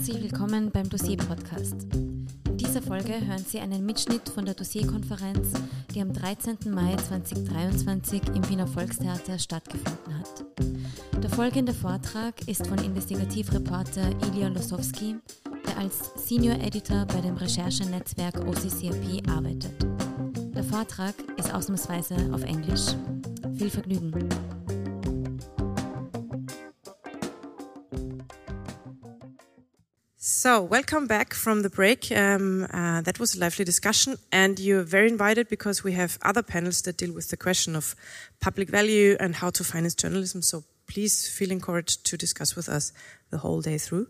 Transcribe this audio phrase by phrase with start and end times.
[0.00, 1.86] herzlich willkommen beim Dossier-Podcast.
[1.92, 5.52] In dieser Folge hören Sie einen Mitschnitt von der Dossierkonferenz,
[5.94, 6.56] die am 13.
[6.70, 11.22] Mai 2023 im Wiener Volkstheater stattgefunden hat.
[11.22, 15.16] Der folgende Vortrag ist von Investigativreporter Ilya Losowski,
[15.66, 19.86] der als Senior Editor bei dem Recherchenetzwerk OCCRP arbeitet.
[20.54, 22.86] Der Vortrag ist ausnahmsweise auf Englisch.
[23.58, 24.59] Viel Vergnügen!
[30.42, 32.10] So, welcome back from the break.
[32.10, 36.42] Um, uh, that was a lively discussion, and you're very invited because we have other
[36.42, 37.94] panels that deal with the question of
[38.40, 40.40] public value and how to finance journalism.
[40.40, 42.94] So, please feel encouraged to discuss with us
[43.28, 44.08] the whole day through.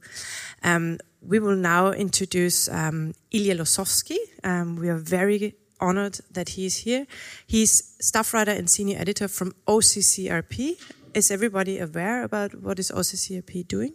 [0.62, 4.18] Um, we will now introduce um, Ilya Lozovsky.
[4.44, 7.08] Um, we are very honored that he is here.
[7.44, 10.78] He's staff writer and senior editor from OCCRP.
[11.12, 13.94] Is everybody aware about what is OCCRP doing?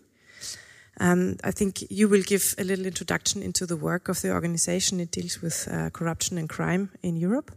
[0.99, 4.99] Um, I think you will give a little introduction into the work of the organization.
[4.99, 7.51] It deals with uh, corruption and crime in Europe.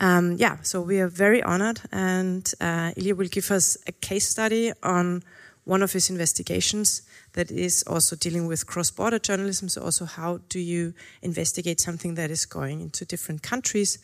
[0.00, 4.28] Um, yeah, so we are very honored, and uh, Ilya will give us a case
[4.28, 5.22] study on
[5.64, 9.68] one of his investigations that is also dealing with cross-border journalism.
[9.68, 13.98] So, also how do you investigate something that is going into different countries?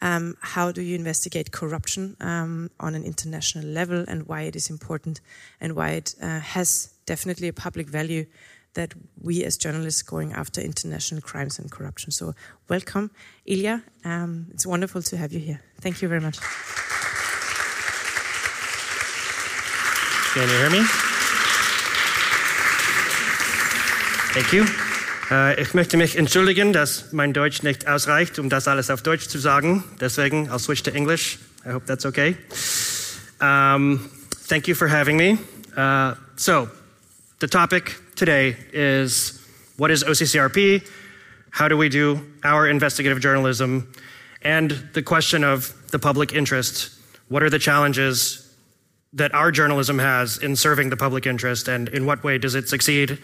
[0.00, 4.70] Um, how do you investigate corruption um, on an international level, and why it is
[4.70, 5.20] important,
[5.60, 8.26] and why it uh, has definitely a public value
[8.74, 12.10] that we as journalists going after international crimes and corruption.
[12.10, 12.34] So
[12.68, 13.10] welcome,
[13.46, 13.82] Ilya.
[14.04, 15.60] Um, it's wonderful to have you here.
[15.80, 16.38] Thank you very much.
[20.34, 20.82] Can you hear me?
[24.32, 24.64] Thank you.
[25.30, 29.28] Äh, ich möchte mich entschuldigen, dass mein Deutsch nicht ausreicht, um das alles auf Deutsch
[29.28, 29.84] zu sagen.
[30.00, 31.38] Deswegen, I'll switch to English.
[31.66, 32.36] I hope that's okay.
[33.40, 34.10] Um,
[34.48, 35.38] thank you for having me.
[35.76, 36.68] Uh, so,
[37.42, 39.44] the topic today is
[39.76, 40.88] what is OCCRP?
[41.50, 43.92] How do we do our investigative journalism?
[44.42, 46.96] And the question of the public interest.
[47.26, 48.48] What are the challenges
[49.14, 51.66] that our journalism has in serving the public interest?
[51.66, 53.18] And in what way does it succeed?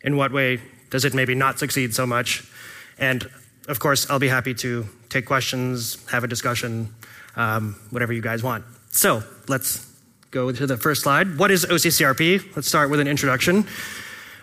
[0.00, 2.50] In what way does it maybe not succeed so much?
[2.98, 3.30] And
[3.68, 6.94] of course, I'll be happy to take questions, have a discussion,
[7.36, 8.64] um, whatever you guys want.
[8.92, 9.86] So let's
[10.30, 11.38] go to the first slide.
[11.38, 12.54] What is OCCRP?
[12.54, 13.64] Let's start with an introduction.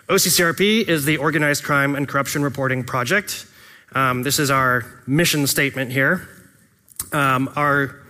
[0.08, 3.46] OCCRP is the Organized Crime and Corruption Reporting Project.
[3.92, 6.28] Um, this is our mission statement here.
[7.12, 8.00] Um, our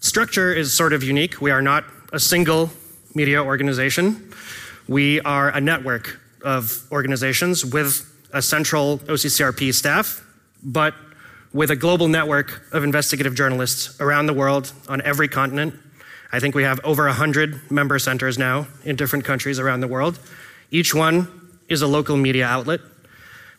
[0.00, 1.40] structure is sort of unique.
[1.40, 2.70] We are not a single
[3.14, 4.32] media organization.
[4.88, 10.26] We are a network of organizations with a central OCCRP staff,
[10.64, 10.94] but
[11.52, 15.74] with a global network of investigative journalists around the world on every continent
[16.32, 20.18] I think we have over 100 member centers now in different countries around the world.
[20.70, 21.28] Each one
[21.68, 22.80] is a local media outlet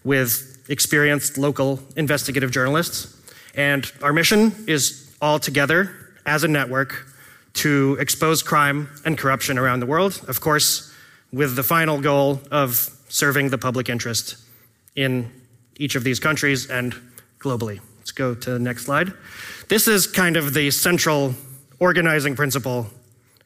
[0.03, 3.15] with experienced local investigative journalists.
[3.53, 5.95] And our mission is all together
[6.25, 7.07] as a network
[7.53, 10.91] to expose crime and corruption around the world, of course,
[11.31, 14.37] with the final goal of serving the public interest
[14.95, 15.31] in
[15.77, 16.95] each of these countries and
[17.39, 17.79] globally.
[17.99, 19.13] Let's go to the next slide.
[19.69, 21.35] This is kind of the central
[21.83, 22.87] organizing principle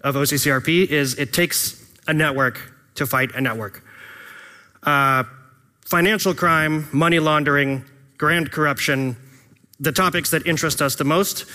[0.01, 2.55] of OCCRP is it takes a network
[2.93, 3.83] to fight a network.
[4.83, 5.23] Uh,
[5.83, 7.83] financial crime, money laundering,
[8.19, 9.17] grand corruption,
[9.79, 11.45] the topics that interest us the most.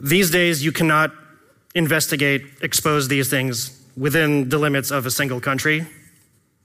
[0.00, 1.12] These days, you cannot
[1.76, 5.86] investigate, expose these things within the limits of a single country,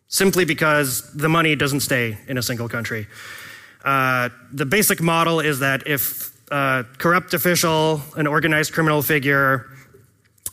[0.08, 3.06] simply because the money doesn't stay in a single country.
[3.86, 9.68] Uh, the basic model is that if a corrupt official, an organized criminal figure,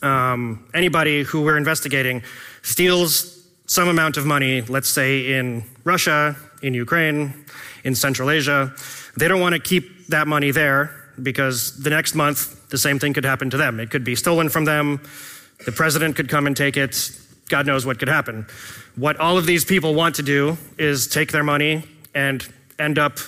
[0.00, 2.22] um, anybody who we're investigating
[2.62, 3.34] steals
[3.66, 7.34] some amount of money, let's say in Russia, in Ukraine,
[7.84, 8.72] in Central Asia,
[9.16, 13.12] they don't want to keep that money there because the next month the same thing
[13.12, 13.80] could happen to them.
[13.80, 15.00] It could be stolen from them,
[15.66, 17.10] the president could come and take it,
[17.48, 18.46] God knows what could happen.
[18.96, 21.82] What all of these people want to do is take their money
[22.14, 22.46] and
[22.78, 23.18] end up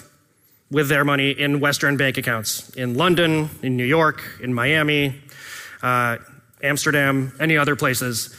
[0.70, 5.14] with their money in Western bank accounts in London, in New York, in Miami,
[5.82, 6.16] uh,
[6.62, 8.36] Amsterdam, any other places.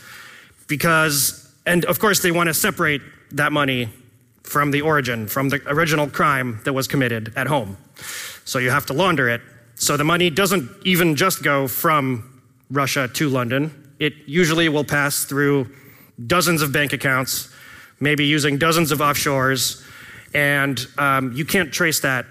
[0.67, 3.01] Because, and of course, they want to separate
[3.31, 3.89] that money
[4.43, 7.77] from the origin, from the original crime that was committed at home.
[8.45, 9.41] So you have to launder it.
[9.75, 13.93] So the money doesn't even just go from Russia to London.
[13.99, 15.69] It usually will pass through
[16.27, 17.53] dozens of bank accounts,
[17.99, 19.83] maybe using dozens of offshores,
[20.33, 22.25] and um, you can't trace that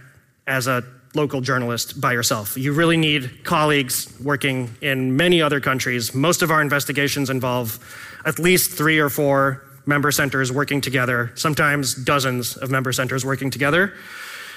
[0.47, 0.83] as a
[1.15, 2.57] local journalist by yourself.
[2.57, 6.15] You really need colleagues working in many other countries.
[6.15, 7.79] Most of our investigations involve
[8.25, 13.51] at least three or four member centers working together, sometimes dozens of member centers working
[13.51, 13.95] together.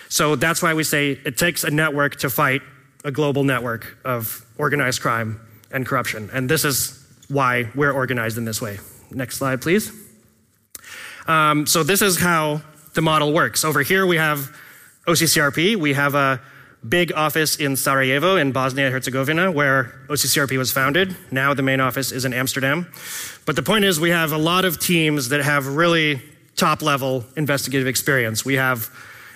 [0.09, 2.61] So that's why we say it takes a network to fight
[3.03, 5.39] a global network of organized crime
[5.71, 6.29] and corruption.
[6.31, 8.77] And this is why we're organized in this way.
[9.11, 9.91] Next slide, please.
[11.27, 12.61] Um, so this is how
[12.93, 13.63] the model works.
[13.63, 14.55] Over here we have
[15.07, 15.75] OCCRP.
[15.75, 16.41] We have a
[16.87, 21.15] big office in Sarajevo in Bosnia and Herzegovina where OCCRP was founded.
[21.31, 22.87] Now the main office is in Amsterdam.
[23.45, 26.21] But the point is we have a lot of teams that have really
[26.55, 28.45] top level investigative experience.
[28.45, 28.89] We have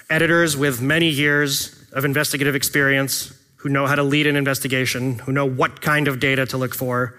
[0.10, 5.32] editors with many years of investigative experience who know how to lead an investigation, who
[5.32, 7.18] know what kind of data to look for,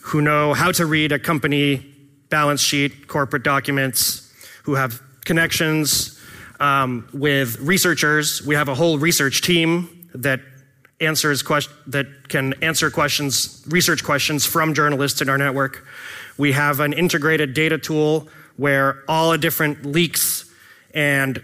[0.00, 1.94] who know how to read a company
[2.28, 4.22] balance sheet, corporate documents,
[4.64, 6.18] who have connections
[6.60, 8.42] um, with researchers.
[8.46, 10.40] We have a whole research team that
[11.00, 15.86] answers quest- that can answer questions, research questions from journalists in our network.
[16.38, 20.50] We have an integrated data tool where all the different leaks
[20.94, 21.42] and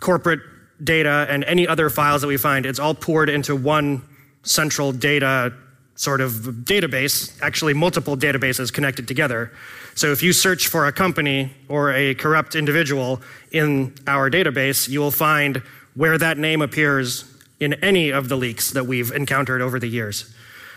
[0.00, 0.40] corporate
[0.82, 4.02] data and any other files that we find, it's all poured into one
[4.44, 5.52] central data
[5.96, 6.30] sort of
[6.62, 9.50] database, actually multiple databases connected together.
[9.98, 15.00] So if you search for a company or a corrupt individual in our database, you
[15.00, 15.56] will find
[15.96, 17.24] where that name appears
[17.58, 20.32] in any of the leaks that we've encountered over the years.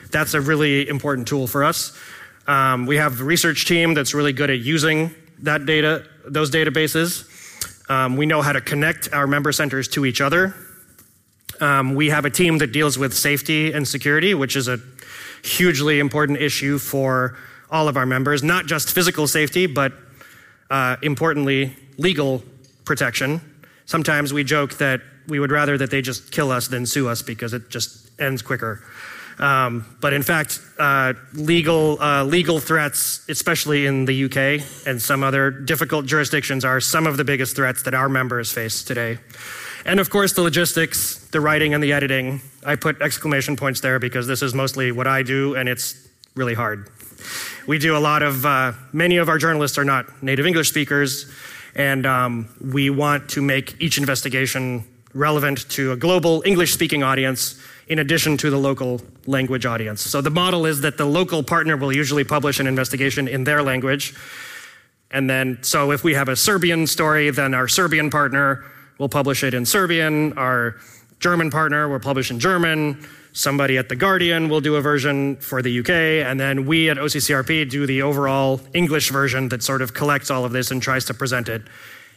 [0.10, 1.96] That's a really important tool for us.
[2.48, 5.14] Um, we have a research team that's really good at using
[5.44, 7.30] that data, those databases.
[7.92, 10.56] Um, we know how to connect our member centers to each other.
[11.60, 14.80] Um, we have a team that deals with safety and security, which is a
[15.44, 17.38] hugely important issue for
[17.72, 19.94] all of our members, not just physical safety, but
[20.70, 22.44] uh, importantly, legal
[22.86, 23.42] protection.
[23.86, 27.22] Sometimes we joke that we would rather that they just kill us than sue us
[27.22, 28.84] because it just ends quicker.
[29.40, 35.24] Um, but in fact, uh, legal, uh, legal threats, especially in the UK and some
[35.24, 39.18] other difficult jurisdictions, are some of the biggest threats that our members face today.
[39.84, 42.42] And of course, the logistics, the writing, and the editing.
[42.64, 46.54] I put exclamation points there because this is mostly what I do, and it's really
[46.54, 46.88] hard.
[47.68, 51.32] We do a lot of, uh, many of our journalists are not native English speakers,
[51.76, 54.84] and um, we want to make each investigation
[55.14, 60.02] relevant to a global English speaking audience in addition to the local language audience.
[60.02, 63.62] So the model is that the local partner will usually publish an investigation in their
[63.62, 64.14] language.
[65.12, 68.64] And then, so if we have a Serbian story, then our Serbian partner
[68.98, 70.34] will publish it in Serbian.
[70.38, 70.78] Our
[71.20, 73.06] German partner will publish in German.
[73.34, 75.90] Somebody at The Guardian will do a version for the UK.
[75.90, 80.44] And then we at OCCRP do the overall English version that sort of collects all
[80.44, 81.62] of this and tries to present it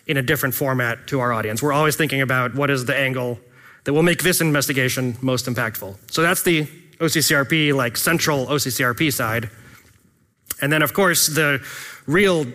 [0.06, 1.62] in a different format to our audience.
[1.62, 3.38] We're always thinking about what is the angle
[3.84, 5.96] that will make this investigation most impactful.
[6.10, 6.66] So that's the
[6.98, 9.50] OCCRP, like central OCCRP side.
[10.60, 11.64] And then, of course, the
[12.06, 12.46] real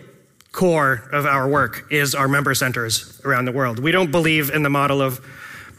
[0.52, 3.80] core of our work is our member centers around the world.
[3.80, 5.22] We don't believe in the model of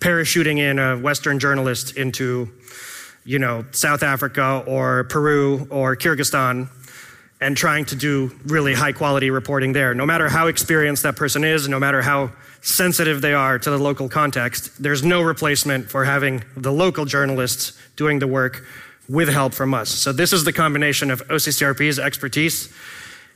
[0.01, 2.51] parachuting in a Western journalist into,
[3.25, 6.69] you know, South Africa or Peru or Kyrgyzstan
[7.41, 9.95] and trying to do really high quality reporting there.
[9.95, 13.79] No matter how experienced that person is, no matter how sensitive they are to the
[13.79, 18.65] local context, there's no replacement for having the local journalists doing the work
[19.09, 19.89] with help from us.
[19.89, 22.73] So this is the combination of OCCRP's expertise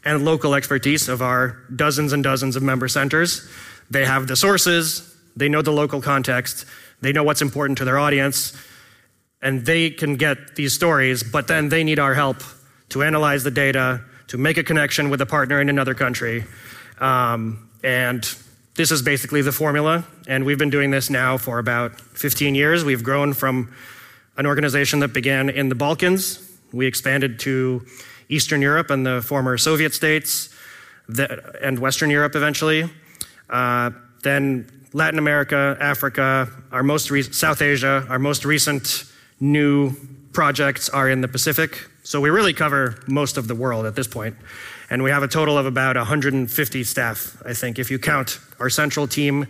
[0.05, 3.49] and local expertise of our dozens and dozens of member centers.
[3.91, 6.67] They have the sources, they know the local context,
[7.01, 8.53] they know what's important to their audience,
[9.43, 12.43] and they can get these stories, but then they need our help
[12.91, 16.45] to analyze the data, to make a connection with a partner in another country.
[16.99, 18.23] Um, and
[18.77, 22.85] this is basically the formula, and we've been doing this now for about 15 years.
[22.85, 23.75] We've grown from
[24.37, 26.41] an organization that began in the Balkans.
[26.73, 27.87] We expanded to
[28.29, 30.49] Eastern Europe and the former Soviet states,
[31.63, 32.91] and Western Europe eventually.
[33.51, 33.91] Uh,
[34.23, 39.05] then Latin America, Africa, our most re- South Asia, our most recent
[39.41, 39.93] new
[40.33, 41.91] projects are in the Pacific.
[42.05, 44.37] So we really cover most of the world at this point.
[44.89, 48.71] And we have a total of about 150 staff, I think, if you count our
[48.71, 49.49] central team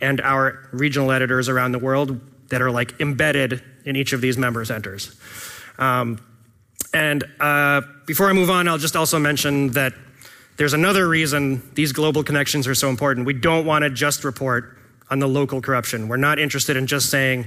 [0.00, 4.36] and our regional editors around the world that are like embedded in each of these
[4.36, 5.14] member centers.
[5.78, 6.20] Um,
[6.92, 9.94] and uh, before I move on, I'll just also mention that
[10.56, 13.24] there's another reason these global connections are so important.
[13.24, 14.78] We don't want to just report
[15.10, 16.08] on the local corruption.
[16.08, 17.46] We're not interested in just saying,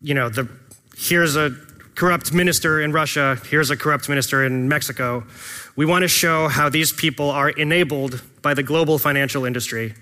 [0.00, 0.48] you know, the,
[0.96, 1.50] here's a
[1.94, 5.24] corrupt minister in Russia, here's a corrupt minister in Mexico.
[5.76, 9.94] We want to show how these people are enabled by the global financial industry,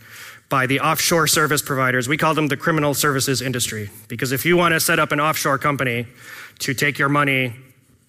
[0.48, 2.08] by the offshore service providers.
[2.08, 3.90] We call them the criminal services industry.
[4.08, 6.06] Because if you want to set up an offshore company
[6.60, 7.54] to take your money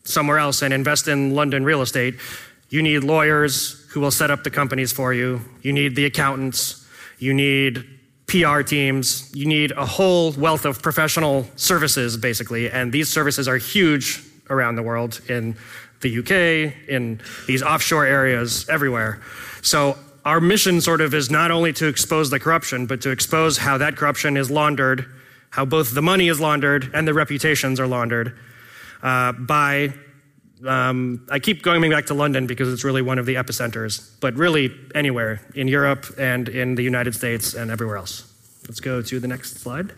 [0.03, 2.15] somewhere else and invest in London real estate,
[2.69, 5.41] you need lawyers who will set up the companies for you.
[5.61, 6.85] You need the accountants.
[7.19, 7.85] You need
[8.27, 9.31] PR teams.
[9.33, 12.69] You need a whole wealth of professional services, basically.
[12.69, 15.55] And these services are huge around the world in
[16.01, 19.21] the UK, in these offshore areas, everywhere.
[19.61, 23.57] So our mission sort of is not only to expose the corruption, but to expose
[23.57, 25.05] how that corruption is laundered,
[25.49, 28.37] how both the money is laundered and the reputations are laundered
[29.01, 29.93] uh, by.
[30.65, 34.33] Um, I keep going back to London because it's really one of the epicenters, but
[34.35, 38.31] really anywhere in Europe and in the United States and everywhere else.
[38.67, 39.91] Let's go to the next slide.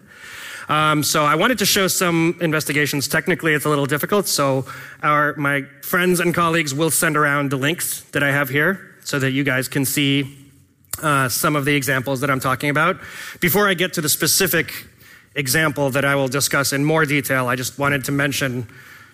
[0.67, 3.07] Um, so I wanted to show some investigations.
[3.07, 4.65] Technically, it's a little difficult, so
[5.03, 9.19] our, my friends and colleagues will send around the links that I have here so
[9.19, 10.36] that you guys can see
[11.03, 12.98] uh, some of the examples that I'm talking about.
[13.39, 14.88] Before I get to the specific
[15.36, 18.67] example that I will discuss in more detail, I just wanted to mention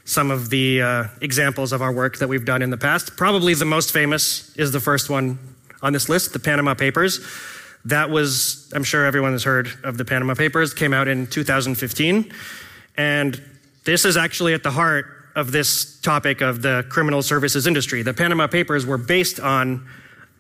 [0.06, 3.16] some of the uh, examples of our work that we've done in the past.
[3.16, 5.40] Probably the most famous is the first one
[5.82, 7.20] on this list, the Panama Papers.
[7.86, 12.32] That was, I'm sure everyone has heard of the Panama Papers, came out in 2015.
[12.98, 13.42] And
[13.86, 15.06] this is actually at the heart
[15.36, 18.04] of this topic of the criminal services industry.
[18.04, 19.88] The Panama Papers were based on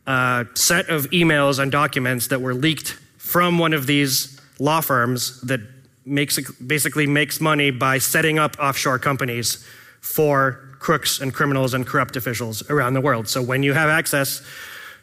[0.06, 5.42] a set of emails and documents that were leaked from one of these law firms
[5.42, 5.62] that
[6.06, 9.66] makes, basically makes money by setting up offshore companies
[10.00, 13.28] for crooks and criminals and corrupt officials around the world.
[13.28, 14.42] So when you have access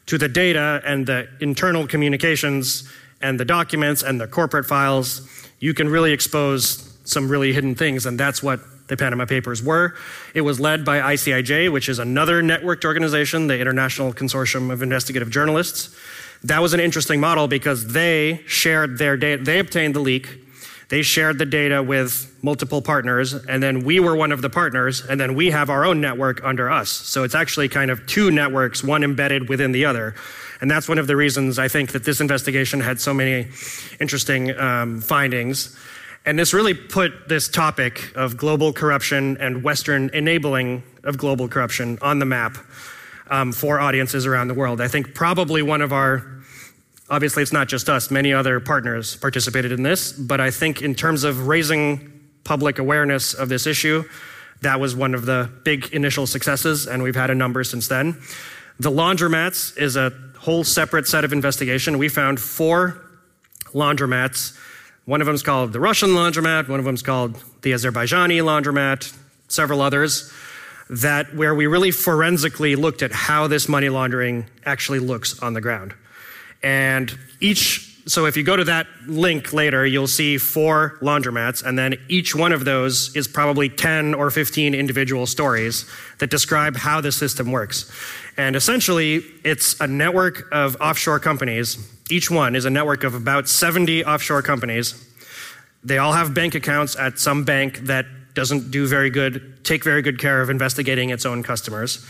[0.07, 2.89] to the data and the internal communications
[3.21, 5.29] and the documents and the corporate files,
[5.61, 8.07] you can really expose some really hidden things.
[8.07, 9.95] And that's what the Panama Papers were.
[10.35, 15.31] It was led by ICIJ, which is another networked organization, the International Consortium of Investigative
[15.31, 15.95] Journalists.
[16.43, 20.48] That was an interesting model because they shared their data, they obtained the leak,
[20.89, 25.05] they shared the data with multiple partners, and then we were one of the partners,
[25.05, 26.89] and then we have our own network under us.
[26.89, 30.15] So it's actually kind of two networks, one embedded within the other.
[30.61, 33.49] And that's one of the reasons I think that this investigation had so many
[34.01, 35.77] interesting um, findings.
[36.25, 41.99] And this really put this topic of global corruption and Western enabling of global corruption
[42.01, 42.59] on the map
[43.31, 44.81] um, for audiences around the world.
[44.81, 46.38] I think probably one of our
[47.11, 50.95] Obviously, it's not just us, many other partners participated in this, but I think in
[50.95, 52.13] terms of raising
[52.45, 54.05] public awareness of this issue,
[54.61, 58.21] that was one of the big initial successes, and we've had a number since then.
[58.79, 61.99] The laundromats is a whole separate set of investigation.
[61.99, 63.03] We found four
[63.73, 64.57] laundromats.
[65.05, 68.43] One of them is called the Russian laundromat, one of them is called the Azerbaijani
[68.43, 69.17] laundromat,
[69.49, 70.31] several others
[70.91, 75.61] that where we really forensically looked at how this money laundering actually looks on the
[75.61, 75.95] ground.
[76.63, 81.79] And each, so if you go to that link later, you'll see four laundromats, and
[81.79, 85.89] then each one of those is probably 10 or 15 individual stories
[86.19, 87.91] that describe how the system works.
[88.37, 91.77] And essentially, it's a network of offshore companies.
[92.11, 95.05] Each one is a network of about 70 offshore companies.
[95.85, 100.03] They all have bank accounts at some bank that doesn't do very good, take very
[100.03, 102.07] good care of investigating its own customers.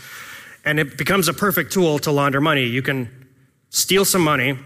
[0.65, 2.65] And it becomes a perfect tool to launder money.
[2.65, 3.09] You can
[3.69, 4.57] steal some money,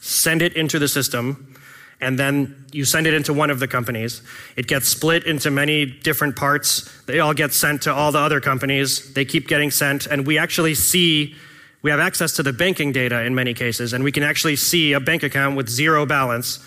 [0.00, 1.54] send it into the system,
[2.00, 4.22] and then you send it into one of the companies.
[4.56, 6.90] It gets split into many different parts.
[7.06, 9.14] They all get sent to all the other companies.
[9.14, 11.36] They keep getting sent, and we actually see
[11.82, 14.92] we have access to the banking data in many cases, and we can actually see
[14.92, 16.64] a bank account with zero balance,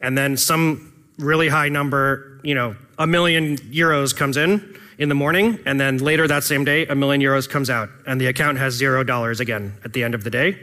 [0.00, 5.14] and then some really high number, you know, a million euros comes in in the
[5.14, 8.58] morning, and then later that same day, a million euros comes out, and the account
[8.58, 10.58] has zero dollars again at the end of the day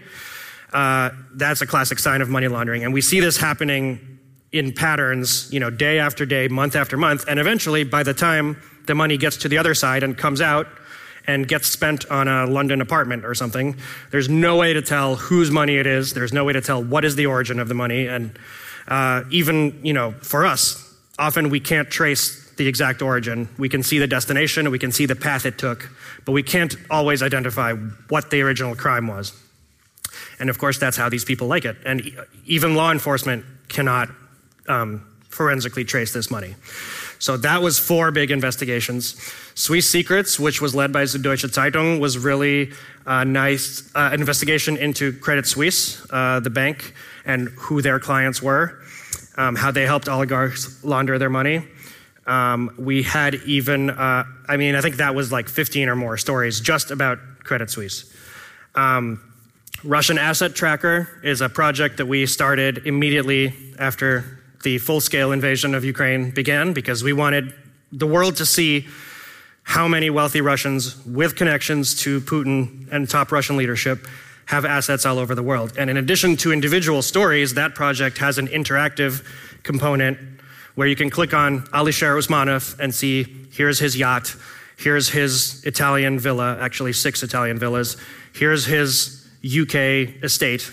[0.74, 2.84] uh, that's a classic sign of money laundering.
[2.84, 4.20] And we see this happening
[4.52, 7.26] in patterns, you know, day after day, month after month.
[7.28, 10.68] And eventually, by the time the money gets to the other side and comes out
[11.28, 13.78] and gets spent on a London apartment or something,
[14.12, 16.14] there's no way to tell whose money it is.
[16.14, 18.08] There's no way to tell what is the origin of the money.
[18.08, 18.38] And
[18.88, 23.48] uh, even, you know, for us, often we can't trace the exact origin.
[23.58, 25.90] We can see the destination, we can see the path it took,
[26.26, 27.74] but we can't always identify
[28.10, 29.32] what the original crime was.
[30.40, 31.78] And of course, that's how these people like it.
[31.86, 32.12] And
[32.46, 34.10] even law enforcement cannot
[34.68, 36.56] um, forensically trace this money.
[37.20, 39.16] So that was four big investigations.
[39.54, 42.72] Swiss Secrets, which was led by Süddeutsche Zeitung, was really
[43.06, 46.94] a nice uh, investigation into Credit Suisse, uh, the bank,
[47.26, 48.82] and who their clients were,
[49.36, 51.68] um, how they helped oligarchs launder their money.
[52.26, 56.16] Um, we had even, uh, I mean, I think that was like 15 or more
[56.16, 58.14] stories just about Credit Suisse.
[58.76, 59.29] Um,
[59.84, 65.74] Russian Asset Tracker is a project that we started immediately after the full scale invasion
[65.74, 67.54] of Ukraine began because we wanted
[67.94, 68.88] the world to see
[69.64, 74.06] how many wealthy Russians with connections to Putin and top Russian leadership
[74.48, 75.74] have assets all over the world.
[75.78, 79.24] And in addition to individual stories, that project has an interactive
[79.64, 80.18] component
[80.76, 84.36] where you can click on Alisher Usmanov and see here's his yacht,
[84.76, 87.96] here's his Italian villa, actually six Italian villas,
[88.34, 90.72] here's his UK estate,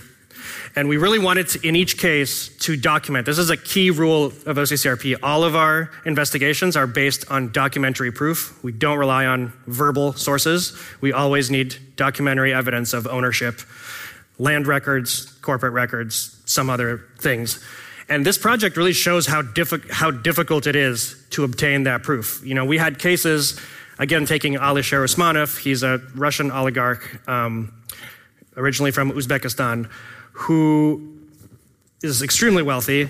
[0.74, 3.24] and we really wanted to, in each case, to document.
[3.24, 5.16] This is a key rule of OCCRP.
[5.22, 8.62] All of our investigations are based on documentary proof.
[8.62, 10.78] We don't rely on verbal sources.
[11.00, 13.60] We always need documentary evidence of ownership,
[14.38, 17.64] land records, corporate records, some other things.
[18.08, 22.40] And this project really shows how, diffi- how difficult it is to obtain that proof.
[22.44, 23.58] You know, we had cases,
[23.98, 27.72] again, taking Alisher Usmanov, he's a Russian oligarch, um,
[28.56, 29.88] originally from Uzbekistan
[30.36, 31.16] who
[32.02, 33.08] is extremely wealthy.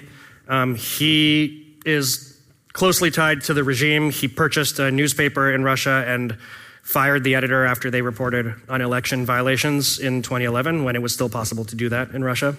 [0.48, 2.40] Um, he is
[2.72, 4.10] closely tied to the regime.
[4.10, 6.38] He purchased a newspaper in Russia and
[6.82, 11.28] fired the editor after they reported on election violations in 2011 when it was still
[11.28, 12.56] possible to do that in Russia.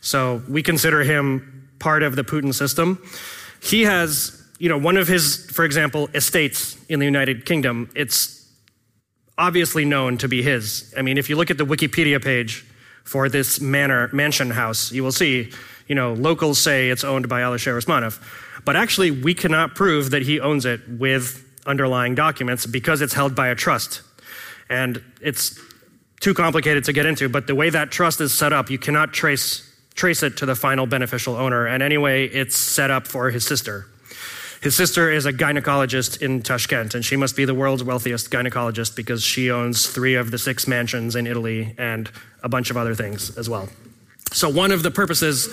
[0.00, 3.02] So we consider him part of the Putin system.
[3.60, 8.35] He has, you know, one of his, for example, estates in the United Kingdom, it's
[9.38, 10.92] obviously known to be his.
[10.96, 12.64] I mean, if you look at the Wikipedia page,
[13.06, 14.92] for this manor, mansion house.
[14.92, 15.52] You will see,
[15.86, 18.20] you know, locals say it's owned by Alisher Usmanov.
[18.64, 23.36] But actually, we cannot prove that he owns it with underlying documents because it's held
[23.36, 24.02] by a trust.
[24.68, 25.58] And it's
[26.20, 29.12] too complicated to get into, but the way that trust is set up, you cannot
[29.12, 31.66] trace, trace it to the final beneficial owner.
[31.66, 33.86] And anyway, it's set up for his sister.
[34.66, 38.96] His sister is a gynecologist in Tashkent, and she must be the world's wealthiest gynecologist
[38.96, 42.10] because she owns three of the six mansions in Italy and
[42.42, 43.68] a bunch of other things as well.
[44.32, 45.46] So, one of the purposes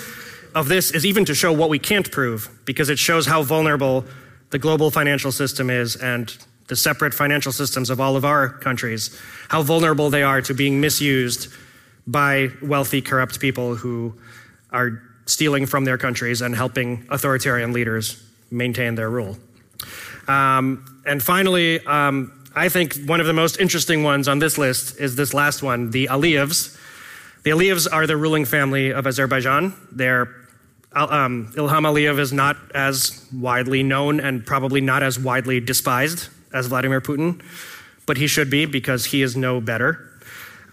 [0.56, 4.04] of this is even to show what we can't prove because it shows how vulnerable
[4.50, 6.36] the global financial system is and
[6.68, 9.16] the separate financial systems of all of our countries,
[9.48, 11.54] how vulnerable they are to being misused
[12.08, 14.16] by wealthy, corrupt people who
[14.72, 18.20] are stealing from their countries and helping authoritarian leaders
[18.54, 19.38] maintain their rule.
[20.28, 25.00] Um, and finally, um, I think one of the most interesting ones on this list
[25.00, 26.78] is this last one, the Aliyevs.
[27.44, 29.74] The Aliyevs are the ruling family of Azerbaijan.
[29.92, 30.30] Their
[30.96, 36.68] um, Ilham Aliyev is not as widely known and probably not as widely despised as
[36.68, 37.42] Vladimir Putin,
[38.06, 40.08] but he should be because he is no better.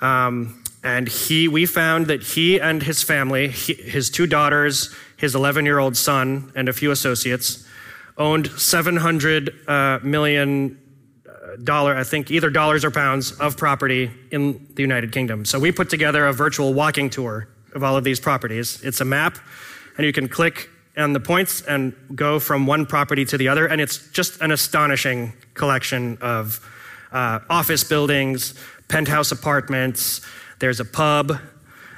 [0.03, 5.35] Um, and he, we found that he and his family, he, his two daughters, his
[5.35, 7.67] 11 year old son, and a few associates,
[8.21, 10.79] owned 700 uh, million
[11.27, 15.47] uh, dollar, I think either dollars or pounds of property in the United Kingdom.
[15.47, 18.81] So we put together a virtual walking tour of all of these properties.
[18.85, 19.39] It's a map,
[19.97, 23.67] and you can click on the points and go from one property to the other,
[23.67, 26.61] and it's just an astonishing collection of
[27.13, 28.55] uh, office buildings,
[28.89, 30.21] penthouse apartments.
[30.59, 31.39] There's a pub.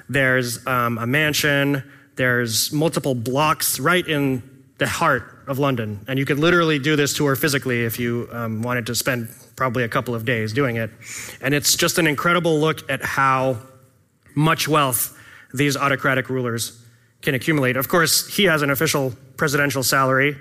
[0.09, 1.83] There's um, a mansion.
[2.15, 4.43] There's multiple blocks right in
[4.79, 6.01] the heart of London.
[6.09, 9.85] And you could literally do this tour physically if you um, wanted to spend probably
[9.85, 10.91] a couple of days doing it.
[11.41, 13.59] And it's just an incredible look at how
[14.35, 15.19] much wealth
[15.53, 16.83] these autocratic rulers
[17.21, 17.77] can accumulate.
[17.77, 20.37] Of course, he has an official presidential salary,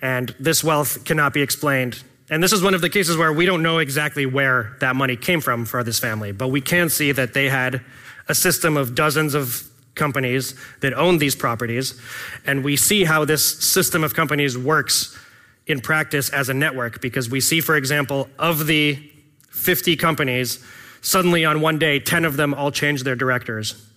[0.00, 2.02] and this wealth cannot be explained.
[2.30, 5.16] And this is one of the cases where we don't know exactly where that money
[5.16, 7.82] came from for this family, but we can see that they had
[8.28, 12.00] a system of dozens of companies that own these properties.
[12.46, 15.18] And we see how this system of companies works
[15.66, 19.10] in practice as a network because we see, for example, of the
[19.50, 20.64] 50 companies,
[21.02, 23.88] suddenly on one day, 10 of them all change their directors.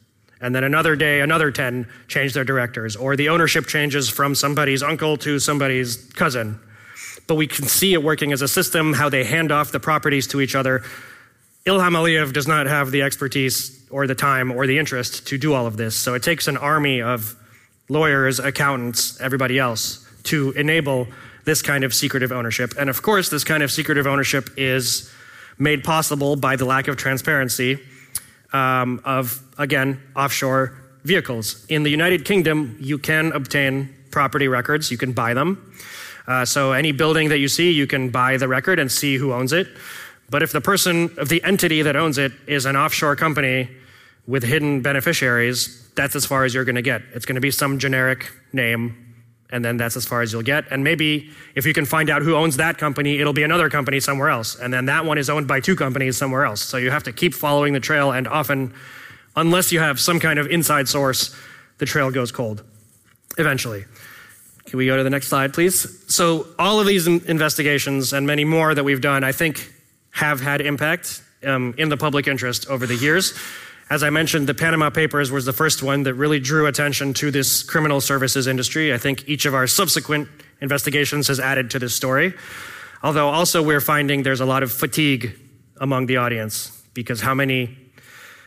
[0.42, 2.96] And then another day, another 10 change their directors.
[2.96, 6.60] Or the ownership changes from somebody's uncle to somebody's cousin.
[7.28, 10.28] But we can see it working as a system, how they hand off the properties
[10.28, 10.84] to each other.
[11.66, 15.54] Ilham Aliyev does not have the expertise or the time or the interest to do
[15.54, 15.96] all of this.
[15.96, 17.36] So it takes an army of
[17.90, 21.08] lawyers, accountants, everybody else to enable
[21.46, 22.74] this kind of secretive ownership.
[22.78, 25.12] And of course, this kind of secretive ownership is
[25.58, 27.80] made possible by the lack of transparency
[28.54, 31.66] um, of, again, offshore vehicles.
[31.68, 35.74] In the United Kingdom, you can obtain property records, you can buy them.
[36.28, 39.34] Uh, so any building that you see, you can buy the record and see who
[39.34, 39.68] owns it.
[40.30, 43.70] But if the person of the entity that owns it is an offshore company
[44.28, 47.04] with hidden beneficiaries, that's as far as you're going to get.
[47.14, 49.16] It's going to be some generic name,
[49.52, 50.66] and then that's as far as you'll get.
[50.72, 54.00] And maybe if you can find out who owns that company, it'll be another company
[54.00, 54.56] somewhere else.
[54.56, 56.62] And then that one is owned by two companies somewhere else.
[56.62, 58.74] So you have to keep following the trail, and often,
[59.36, 61.36] unless you have some kind of inside source,
[61.78, 62.64] the trail goes cold
[63.38, 63.86] eventually.
[64.66, 66.04] can we go to the next slide, please?
[66.12, 69.72] So, all of these investigations and many more that we've done, I think,
[70.16, 73.38] have had impact um, in the public interest over the years.
[73.90, 77.32] As I mentioned, the Panama Papers was the first one that really drew attention to
[77.32, 78.94] this criminal services industry.
[78.94, 80.30] I think each of our subsequent
[80.62, 82.34] investigations has added to this story.
[83.04, 85.38] Although, also, we're finding there's a lot of fatigue
[85.82, 87.78] among the audience because how many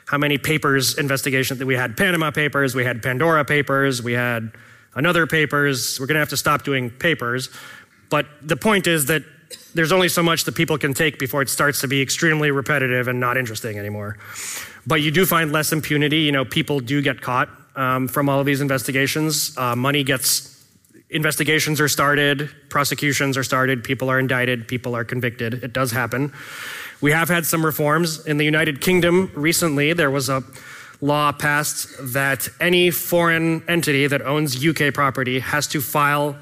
[0.06, 4.50] how many papers investigation that we had panama papers we had pandora papers we had
[4.94, 7.50] another papers we're going to have to stop doing papers
[8.08, 9.22] but the point is that
[9.74, 13.08] there's only so much that people can take before it starts to be extremely repetitive
[13.08, 14.16] and not interesting anymore.
[14.86, 16.20] But you do find less impunity.
[16.20, 19.56] You know people do get caught um, from all of these investigations.
[19.56, 20.54] Uh, money gets
[21.10, 25.54] investigations are started prosecutions are started people are indicted people are convicted.
[25.64, 26.32] It does happen.
[27.00, 28.26] We have had some reforms.
[28.26, 30.42] In the United Kingdom recently, there was a
[31.00, 36.36] law passed that any foreign entity that owns UK property has to file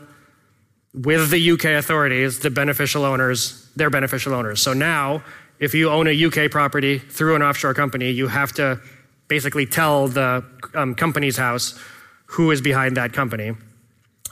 [0.96, 4.60] with the UK authorities the beneficial owners, their beneficial owners.
[4.62, 5.22] So now,
[5.58, 8.80] if you own a UK property through an offshore company, you have to
[9.28, 11.78] basically tell the um, Companies House
[12.26, 13.52] who is behind that company.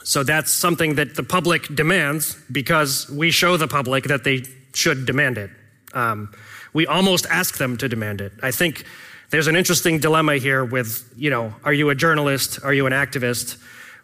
[0.03, 5.05] So that's something that the public demands because we show the public that they should
[5.05, 5.49] demand it.
[5.93, 6.33] Um,
[6.73, 8.33] we almost ask them to demand it.
[8.43, 8.85] I think
[9.29, 12.59] there's an interesting dilemma here with, you know, are you a journalist?
[12.63, 13.57] Are you an activist?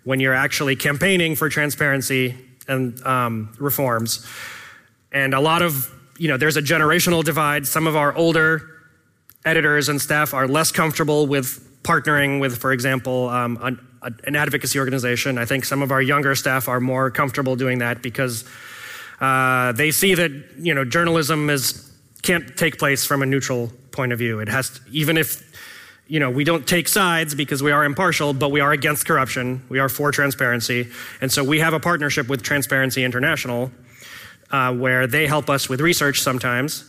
[0.03, 2.35] When you're actually campaigning for transparency
[2.71, 4.25] and um, reforms.
[5.11, 7.67] And a lot of, you know, there's a generational divide.
[7.67, 8.67] Some of our older
[9.45, 13.79] editors and staff are less comfortable with partnering with, for example, um, an,
[14.25, 15.37] an, advocacy organization.
[15.37, 18.45] I think some of our younger staff are more comfortable doing that because
[19.19, 24.11] uh, they see that you know journalism is can't take place from a neutral point
[24.11, 24.39] of view.
[24.39, 25.50] It has to, even if
[26.11, 29.63] you know we don't take sides because we are impartial, but we are against corruption.
[29.69, 30.89] We are for transparency,
[31.21, 33.71] and so we have a partnership with Transparency International,
[34.51, 36.83] uh, where they help us with research sometimes,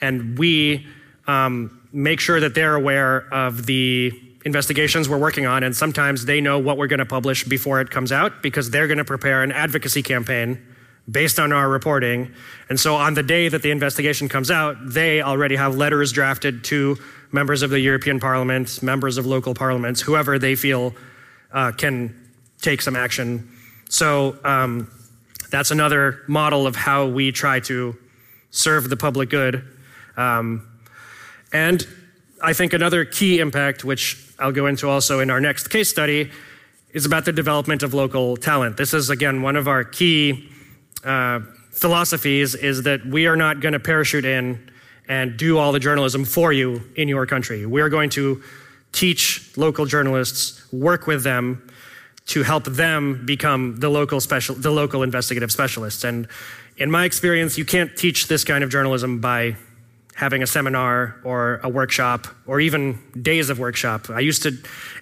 [0.00, 0.86] and we
[1.26, 4.12] um, make sure that they're aware of the
[4.44, 7.90] investigations we're working on, and sometimes they know what we're going to publish before it
[7.90, 10.64] comes out because they're going to prepare an advocacy campaign
[11.10, 12.32] based on our reporting.
[12.68, 16.62] And so on the day that the investigation comes out, they already have letters drafted
[16.64, 16.96] to
[17.32, 20.94] members of the European Parliament, members of local parliaments, whoever they feel
[21.52, 22.14] uh, can
[22.60, 23.48] take some action.
[23.88, 24.90] So um,
[25.50, 27.96] that's another model of how we try to
[28.50, 29.64] serve the public good.
[30.16, 30.66] Um,
[31.52, 31.86] and
[32.42, 36.30] I think another key impact, which I'll go into also in our next case study,
[36.92, 38.76] is about the development of local talent.
[38.76, 40.48] This is, again, one of our key
[41.04, 44.70] uh, philosophies is that we are not going to parachute in
[45.08, 47.64] and do all the journalism for you in your country.
[47.66, 48.42] We're going to
[48.92, 51.68] teach local journalists, work with them
[52.26, 56.04] to help them become the local special, the local investigative specialists.
[56.04, 56.28] And
[56.76, 59.56] in my experience, you can't teach this kind of journalism by
[60.14, 64.10] having a seminar or a workshop or even days of workshop.
[64.10, 64.52] I used to,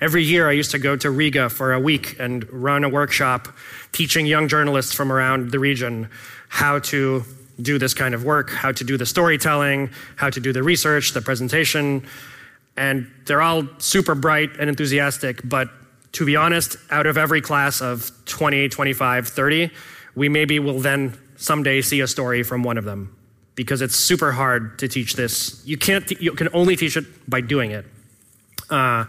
[0.01, 3.49] every year, I used to go to Riga for a week and run a workshop
[3.93, 6.11] teaching young journalists from around the region
[6.49, 7.25] how to
[7.61, 11.13] do this kind of work, how to do the storytelling, how to do the research,
[11.13, 12.07] the presentation.
[12.77, 15.71] And they're all super bright and enthusiastic, but
[16.13, 19.71] to be honest, out of every class of 20, 25, 30,
[20.15, 23.15] we maybe will then someday see a story from one of them
[23.55, 25.63] because it's super hard to teach this.
[25.67, 27.87] You can't, you can only teach it by doing it.
[28.71, 29.05] Uh,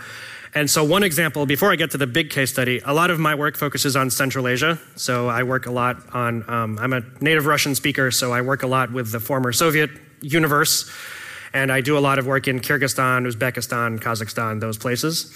[0.57, 3.19] and so, one example, before I get to the big case study, a lot of
[3.19, 4.79] my work focuses on Central Asia.
[4.95, 8.63] So, I work a lot on, um, I'm a native Russian speaker, so I work
[8.63, 10.89] a lot with the former Soviet universe.
[11.53, 15.31] And I do a lot of work in Kyrgyzstan, Uzbekistan, Kazakhstan, those places.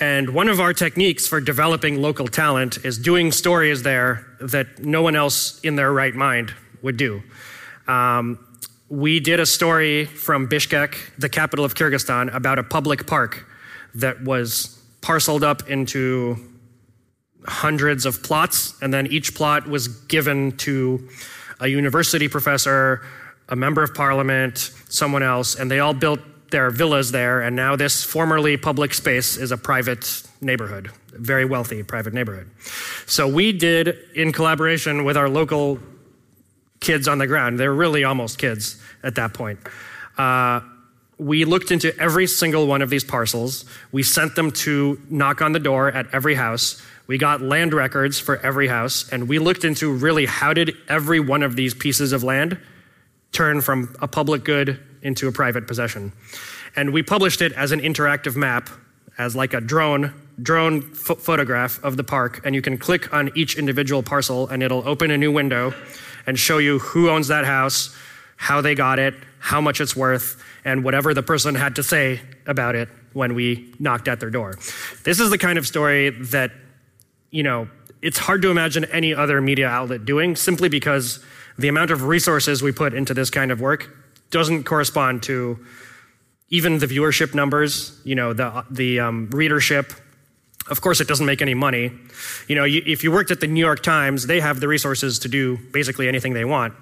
[0.00, 5.02] And one of our techniques for developing local talent is doing stories there that no
[5.02, 7.22] one else in their right mind would do.
[7.86, 8.38] Um,
[8.88, 13.44] we did a story from Bishkek, the capital of Kyrgyzstan, about a public park
[13.94, 16.36] that was parceled up into
[17.46, 21.08] hundreds of plots, and then each plot was given to
[21.60, 23.02] a university professor,
[23.48, 26.20] a member of parliament, someone else, and they all built
[26.50, 31.82] their villas there, and now this formerly public space is a private neighborhood, very wealthy
[31.82, 32.50] private neighborhood.
[33.06, 35.78] So we did, in collaboration with our local
[36.80, 37.58] kids on the ground.
[37.58, 39.58] They're really almost kids at that point.
[40.16, 40.60] Uh,
[41.18, 43.64] we looked into every single one of these parcels.
[43.90, 46.80] We sent them to knock on the door at every house.
[47.08, 51.20] We got land records for every house, and we looked into really how did every
[51.20, 52.58] one of these pieces of land
[53.32, 56.12] turn from a public good into a private possession.
[56.76, 58.68] And we published it as an interactive map,
[59.18, 63.30] as like a drone drone ph- photograph of the park, and you can click on
[63.34, 65.74] each individual parcel, and it'll open a new window
[66.26, 67.96] and show you who owns that house,
[68.36, 72.20] how they got it, how much it's worth, and whatever the person had to say
[72.46, 74.58] about it when we knocked at their door.
[75.04, 76.52] This is the kind of story that,
[77.30, 77.68] you know,
[78.02, 81.24] it's hard to imagine any other media outlet doing simply because
[81.58, 83.90] the amount of resources we put into this kind of work
[84.30, 85.58] doesn't correspond to
[86.50, 89.92] even the viewership numbers, you know, the, the um, readership.
[90.70, 91.90] Of course, it doesn't make any money.
[92.46, 95.18] You know, you, if you worked at the New York Times, they have the resources
[95.20, 96.74] to do basically anything they want.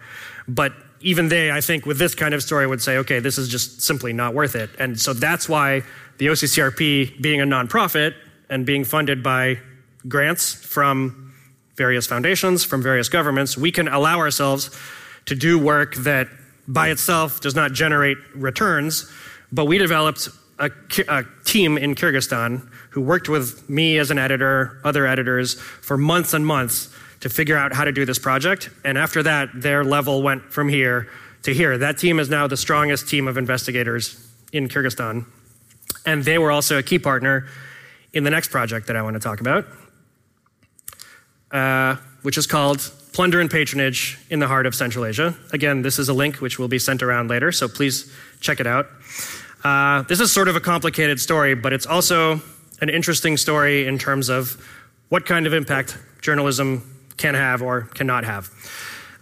[0.47, 3.49] But even they, I think, with this kind of story, would say, okay, this is
[3.49, 4.71] just simply not worth it.
[4.79, 5.83] And so that's why
[6.19, 8.15] the OCCRP, being a nonprofit
[8.49, 9.59] and being funded by
[10.09, 11.35] grants from
[11.77, 14.71] various foundations, from various governments, we can allow ourselves
[15.27, 16.29] to do work that
[16.69, 19.11] by itself does not generate returns,
[19.53, 20.29] but we developed
[20.59, 20.71] a,
[21.09, 26.33] a, team in Kyrgyzstan who worked with me as an editor, other editors, for months
[26.33, 26.95] and months
[27.27, 28.71] to figure out how to do this project.
[28.85, 31.09] And after that, their level went from here
[31.43, 31.77] to here.
[31.77, 35.27] That team is now the strongest team of investigators in Kyrgyzstan.
[36.07, 37.49] And they were also a key partner
[38.13, 39.67] in the next project that I want to talk about,
[41.51, 45.35] uh, which is called Plunder and Patronage in the Heart of Central Asia.
[45.53, 48.69] Again, this is a link which will be sent around later, so please check it
[48.69, 48.87] out.
[49.65, 52.41] Uh, this is sort of a complicated story, but it's also
[52.81, 54.65] an interesting story in terms of
[55.09, 58.51] what kind of impact journalism can have or cannot have.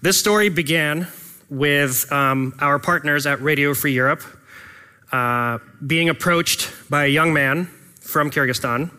[0.02, 1.08] This story began
[1.48, 4.22] with um, our partners at Radio Free Europe
[5.12, 7.66] uh, being approached by a young man
[8.00, 8.90] from Kyrgyzstan.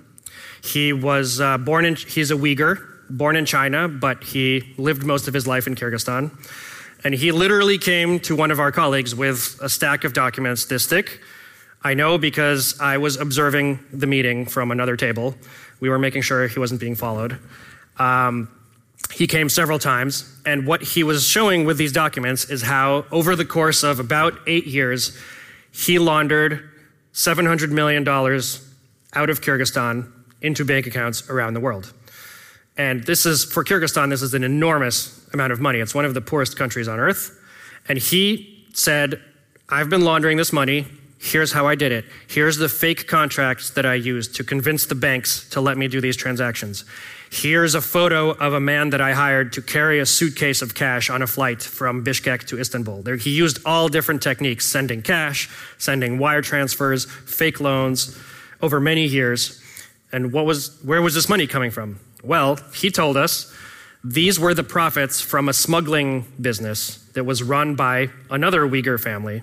[0.64, 5.28] He was uh, born in, he's a Uyghur, born in China, but he lived most
[5.28, 6.32] of his life in Kyrgyzstan.
[7.04, 10.88] And he literally came to one of our colleagues with a stack of documents this
[10.88, 11.20] thick.
[11.84, 15.36] I know because I was observing the meeting from another table.
[15.80, 17.38] We were making sure he wasn't being followed.
[18.00, 18.50] Um,
[19.14, 23.36] he came several times, and what he was showing with these documents is how, over
[23.36, 25.18] the course of about eight years,
[25.72, 26.70] he laundered
[27.14, 31.94] $700 million out of Kyrgyzstan into bank accounts around the world.
[32.78, 35.80] And this is, for Kyrgyzstan, this is an enormous amount of money.
[35.80, 37.40] It's one of the poorest countries on earth.
[37.88, 39.22] And he said,
[39.70, 40.86] I've been laundering this money.
[41.20, 42.06] Here's how I did it.
[42.28, 46.02] Here's the fake contracts that I used to convince the banks to let me do
[46.02, 46.84] these transactions.
[47.32, 51.10] Here's a photo of a man that I hired to carry a suitcase of cash
[51.10, 53.02] on a flight from Bishkek to Istanbul.
[53.02, 58.18] There, he used all different techniques sending cash, sending wire transfers, fake loans
[58.62, 59.62] over many years.
[60.12, 62.00] And what was, where was this money coming from?
[62.24, 63.54] Well, he told us
[64.04, 69.42] these were the profits from a smuggling business that was run by another Uyghur family.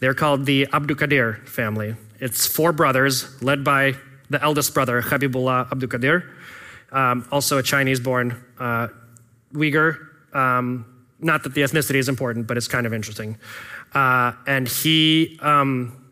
[0.00, 1.96] They're called the Abdukadir family.
[2.20, 3.94] It's four brothers led by
[4.30, 6.24] the eldest brother, Habibullah Abdukadir
[6.92, 8.88] um, also a Chinese born uh,
[9.52, 9.98] Uyghur.
[10.34, 10.84] Um,
[11.20, 13.36] not that the ethnicity is important, but it's kind of interesting.
[13.94, 16.08] Uh, and he um,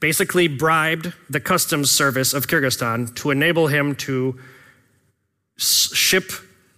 [0.00, 4.38] basically bribed the customs service of Kyrgyzstan to enable him to
[5.56, 6.32] ship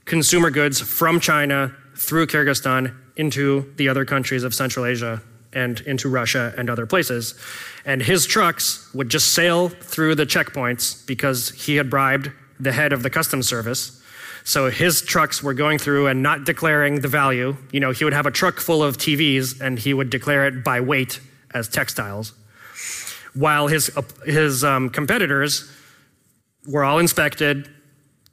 [0.04, 6.08] consumer goods from China through Kyrgyzstan into the other countries of Central Asia and into
[6.08, 7.34] Russia and other places.
[7.86, 12.30] And his trucks would just sail through the checkpoints because he had bribed
[12.64, 14.00] the head of the customs service.
[14.44, 17.56] So his trucks were going through and not declaring the value.
[17.72, 20.62] You know, he would have a truck full of TVs and he would declare it
[20.62, 21.20] by weight
[21.54, 22.34] as textiles.
[23.32, 23.90] While his,
[24.26, 25.70] his um, competitors
[26.66, 27.68] were all inspected,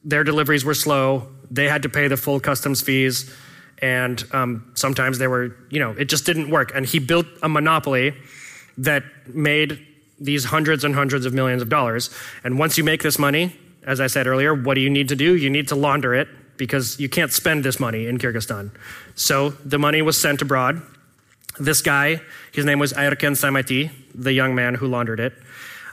[0.03, 3.33] their deliveries were slow, they had to pay the full customs fees,
[3.79, 6.71] and um, sometimes they were, you know, it just didn't work.
[6.75, 8.13] And he built a monopoly
[8.77, 9.85] that made
[10.19, 12.09] these hundreds and hundreds of millions of dollars.
[12.43, 15.15] And once you make this money, as I said earlier, what do you need to
[15.15, 15.35] do?
[15.35, 18.71] You need to launder it because you can't spend this money in Kyrgyzstan.
[19.15, 20.81] So the money was sent abroad.
[21.59, 25.33] This guy, his name was Aierken Saimaiti, the young man who laundered it.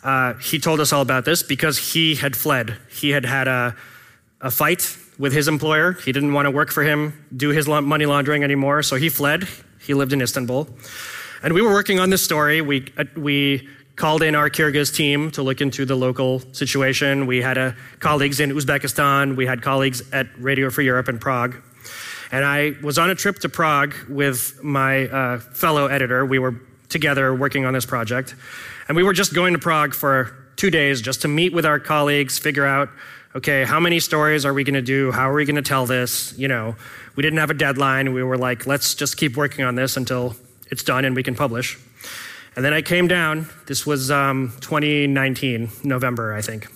[0.05, 2.77] Uh, he told us all about this because he had fled.
[2.91, 3.75] He had had a,
[4.41, 5.93] a fight with his employer.
[5.93, 9.49] He didn't want to work for him, do his money laundering anymore, so he fled.
[9.81, 10.69] He lived in Istanbul.
[11.43, 12.61] And we were working on this story.
[12.61, 13.69] We, uh, we
[13.99, 17.27] called in our Kyrgyz team to look into the local situation.
[17.27, 21.57] We had uh, colleagues in Uzbekistan, we had colleagues at Radio Free Europe in Prague.
[22.31, 26.25] And I was on a trip to Prague with my uh, fellow editor.
[26.25, 26.55] We were
[26.89, 28.37] together working on this project.
[28.87, 31.81] And we were just going to Prague for two days just to meet with our
[31.81, 32.91] colleagues, figure out,
[33.35, 35.11] okay, how many stories are we going to do?
[35.11, 36.39] How are we going to tell this?
[36.39, 36.77] You know,
[37.17, 38.13] we didn't have a deadline.
[38.13, 40.37] We were like, let's just keep working on this until
[40.71, 41.77] it's done and we can publish.
[42.57, 43.49] And then I came down.
[43.67, 46.67] This was um, 2019, November, I think.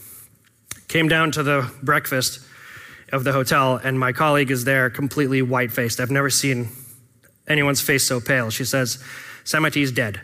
[0.89, 2.41] came down to the breakfast
[3.13, 6.01] of the hotel, and my colleague is there completely white faced.
[6.01, 6.69] I've never seen
[7.47, 8.51] anyone's face so pale.
[8.51, 9.03] She says,
[9.45, 10.21] Saimaiti is dead.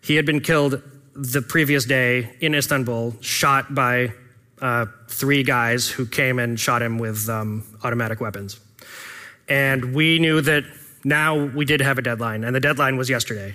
[0.00, 0.82] He had been killed
[1.14, 4.12] the previous day in Istanbul, shot by
[4.60, 8.60] uh, three guys who came and shot him with um, automatic weapons.
[9.48, 10.64] And we knew that
[11.04, 13.54] now we did have a deadline, and the deadline was yesterday.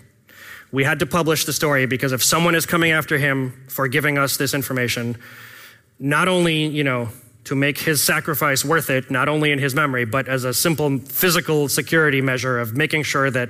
[0.74, 4.18] We had to publish the story because if someone is coming after him for giving
[4.18, 5.18] us this information,
[6.00, 7.10] not only, you know,
[7.44, 10.98] to make his sacrifice worth it, not only in his memory, but as a simple
[10.98, 13.50] physical security measure of making sure that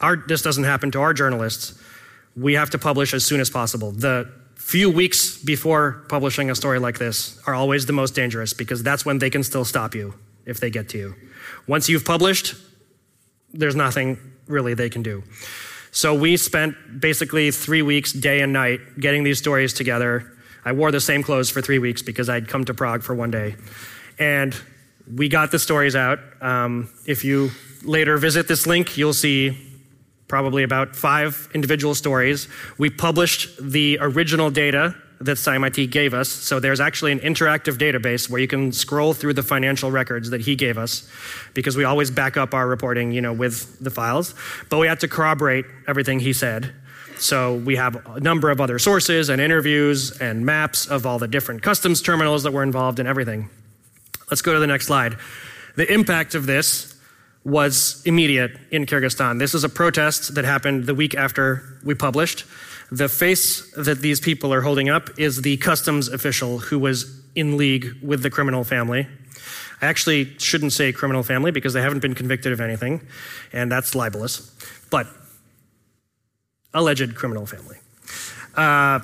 [0.00, 1.78] our, this doesn't happen to our journalists,
[2.34, 3.90] we have to publish as soon as possible.
[3.90, 8.82] The few weeks before publishing a story like this are always the most dangerous because
[8.82, 10.14] that's when they can still stop you
[10.46, 11.14] if they get to you.
[11.66, 12.54] Once you've published,
[13.52, 14.16] there's nothing
[14.46, 15.22] really they can do.
[15.96, 20.90] So we spent basically three weeks, day and night, getting these stories together I wore
[20.90, 23.54] the same clothes for three weeks because I'd come to Prague for one day.
[24.18, 24.54] And
[25.14, 26.18] we got the stories out.
[26.40, 27.52] Um, if you
[27.84, 29.56] later visit this link, you'll see
[30.26, 32.48] probably about five individual stories.
[32.78, 36.28] We published the original data that Saimaiti gave us.
[36.28, 40.42] So there's actually an interactive database where you can scroll through the financial records that
[40.42, 41.08] he gave us
[41.54, 44.34] because we always back up our reporting, you know, with the files.
[44.68, 46.72] But we had to corroborate everything he said.
[47.18, 51.28] So we have a number of other sources and interviews and maps of all the
[51.28, 53.48] different customs terminals that were involved in everything.
[54.30, 55.16] Let's go to the next slide.
[55.76, 56.94] The impact of this
[57.44, 59.38] was immediate in Kyrgyzstan.
[59.38, 62.44] This is a protest that happened the week after we published.
[62.90, 67.56] The face that these people are holding up is the customs official who was in
[67.56, 69.08] league with the criminal family.
[69.82, 73.02] I actually shouldn't say criminal family because they haven't been convicted of anything,
[73.52, 74.54] and that's libelous.
[74.90, 75.06] But
[76.72, 77.78] alleged criminal family.
[78.54, 79.00] Uh,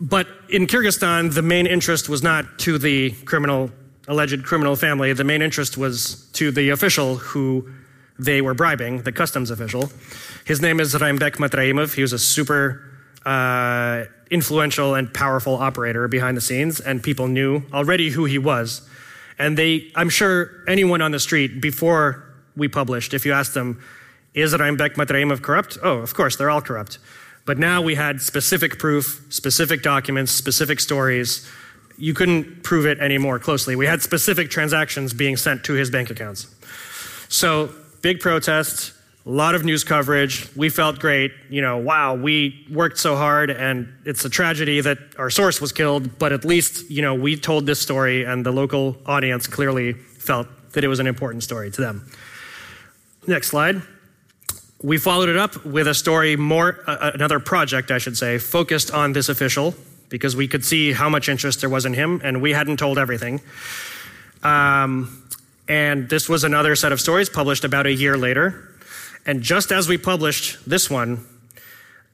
[0.00, 3.70] but in Kyrgyzstan, the main interest was not to the criminal,
[4.08, 5.12] alleged criminal family.
[5.12, 7.70] The main interest was to the official who
[8.18, 9.90] they were bribing, the customs official.
[10.44, 11.94] His name is Raimbek Matraimov.
[11.94, 12.89] He was a super
[13.24, 18.88] uh, influential and powerful operator behind the scenes, and people knew already who he was.
[19.38, 22.24] And they, I'm sure anyone on the street before
[22.56, 23.82] we published, if you asked them,
[24.34, 25.78] is Raimbek Matraimov corrupt?
[25.82, 26.98] Oh, of course, they're all corrupt.
[27.46, 31.48] But now we had specific proof, specific documents, specific stories.
[31.98, 33.74] You couldn't prove it any more closely.
[33.76, 36.46] We had specific transactions being sent to his bank accounts.
[37.28, 38.92] So, big protest,
[39.26, 40.48] a lot of news coverage.
[40.56, 41.32] We felt great.
[41.48, 45.72] You know, wow, we worked so hard, and it's a tragedy that our source was
[45.72, 49.92] killed, but at least, you know, we told this story, and the local audience clearly
[49.92, 52.10] felt that it was an important story to them.
[53.26, 53.82] Next slide
[54.82, 58.92] we followed it up with a story more, uh, another project, I should say, focused
[58.92, 59.74] on this official
[60.08, 62.98] because we could see how much interest there was in him, and we hadn't told
[62.98, 63.40] everything.
[64.42, 65.22] Um,
[65.68, 68.69] and this was another set of stories published about a year later.
[69.26, 71.24] And just as we published this one,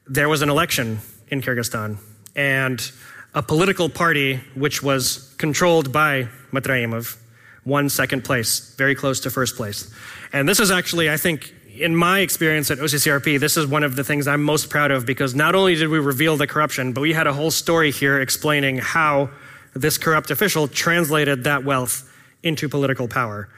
[0.07, 1.97] there was an election in Kyrgyzstan,
[2.35, 2.91] and
[3.33, 7.17] a political party which was controlled by Matraimov
[7.65, 9.93] won second place, very close to first place.
[10.31, 13.95] And this is actually, I think, in my experience at OCCRP, this is one of
[13.95, 17.01] the things I'm most proud of because not only did we reveal the corruption, but
[17.01, 19.29] we had a whole story here explaining how
[19.75, 23.49] this corrupt official translated that wealth into political power,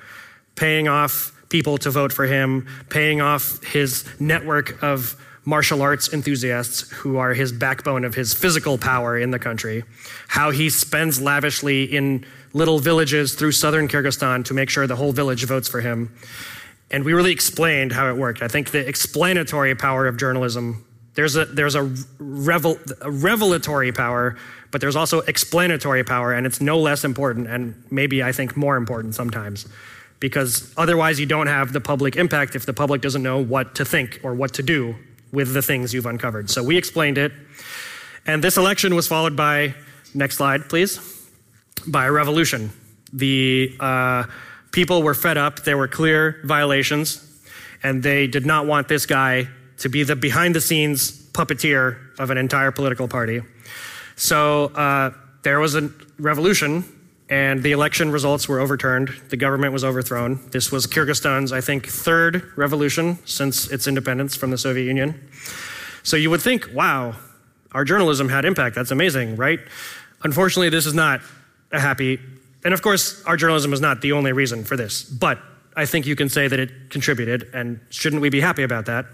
[0.55, 6.89] paying off people to vote for him, paying off his network of martial arts enthusiasts
[6.91, 9.83] who are his backbone of his physical power in the country,
[10.27, 15.11] how he spends lavishly in little villages through southern Kyrgyzstan to make sure the whole
[15.11, 16.11] village votes for him
[16.91, 18.41] and we really explained how it worked.
[18.41, 24.37] I think the explanatory power of journalism, there's a, there's a, revel, a revelatory power,
[24.71, 28.75] but there's also explanatory power, and it's no less important, and maybe I think more
[28.75, 29.67] important sometimes.
[30.19, 33.85] Because otherwise, you don't have the public impact if the public doesn't know what to
[33.85, 34.95] think or what to do
[35.31, 36.49] with the things you've uncovered.
[36.49, 37.31] So we explained it.
[38.25, 39.75] And this election was followed by,
[40.13, 40.99] next slide, please,
[41.87, 42.71] by a revolution.
[43.13, 44.25] The uh,
[44.71, 45.63] people were fed up.
[45.63, 47.25] There were clear violations,
[47.81, 52.29] and they did not want this guy to be the behind the scenes puppeteer of
[52.29, 53.41] an entire political party.
[54.15, 55.11] So uh,
[55.43, 56.83] there was a revolution,
[57.29, 59.09] and the election results were overturned.
[59.29, 60.39] The government was overthrown.
[60.51, 65.29] This was Kyrgyzstan's, I think, third revolution since its independence from the Soviet Union.
[66.03, 67.15] So you would think, wow,
[67.71, 68.75] our journalism had impact.
[68.75, 69.59] That's amazing, right?
[70.23, 71.21] Unfortunately, this is not
[71.71, 72.19] a happy
[72.63, 75.39] and of course, our journalism is not the only reason for this, but
[75.75, 79.05] I think you can say that it contributed, and shouldn't we be happy about that?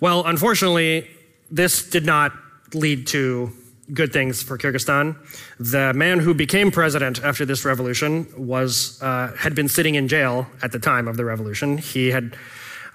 [0.00, 1.10] Well, unfortunately,
[1.50, 2.32] this did not
[2.72, 3.50] lead to
[3.92, 5.16] good things for Kyrgyzstan.
[5.58, 10.46] The man who became president after this revolution was uh, had been sitting in jail
[10.62, 11.78] at the time of the revolution.
[11.78, 12.36] He had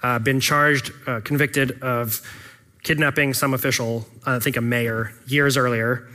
[0.02, 2.20] uh, been charged, uh, convicted of
[2.82, 6.06] kidnapping some official, I think a mayor, years earlier.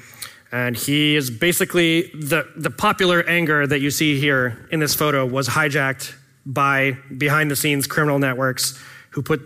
[0.51, 5.25] And he is basically the, the popular anger that you see here in this photo
[5.25, 6.13] was hijacked
[6.45, 9.41] by behind the scenes criminal networks who put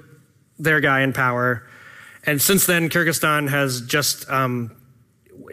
[0.59, 1.67] their guy in power.
[2.25, 4.71] And since then, Kyrgyzstan has just, um,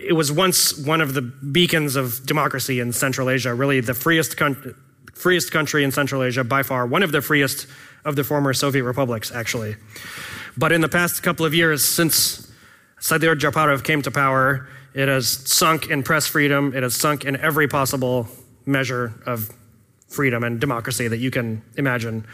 [0.01, 4.37] it was once one of the beacons of democracy in Central Asia, really the freest,
[4.37, 4.75] con-
[5.15, 7.67] freest country in Central Asia by far, one of the freest
[8.05, 9.77] of the former Soviet republics, actually.
[10.57, 12.51] But in the past couple of years, since
[12.99, 17.37] Sadyr Japarov came to power, it has sunk in press freedom, it has sunk in
[17.37, 18.27] every possible
[18.67, 19.51] measure of
[20.09, 22.27] freedom and democracy that you can imagine.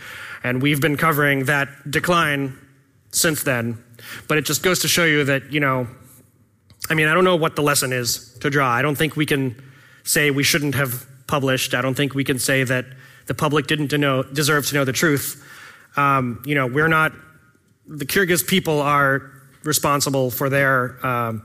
[0.42, 2.56] And we've been covering that decline
[3.10, 3.82] since then.
[4.28, 5.86] But it just goes to show you that, you know,
[6.88, 8.70] I mean, I don't know what the lesson is to draw.
[8.70, 9.60] I don't think we can
[10.04, 11.74] say we shouldn't have published.
[11.74, 12.86] I don't think we can say that
[13.26, 15.44] the public didn't know, deserve to know the truth.
[15.96, 17.12] Um, you know, we're not,
[17.88, 19.32] the Kyrgyz people are
[19.64, 21.42] responsible for their, um,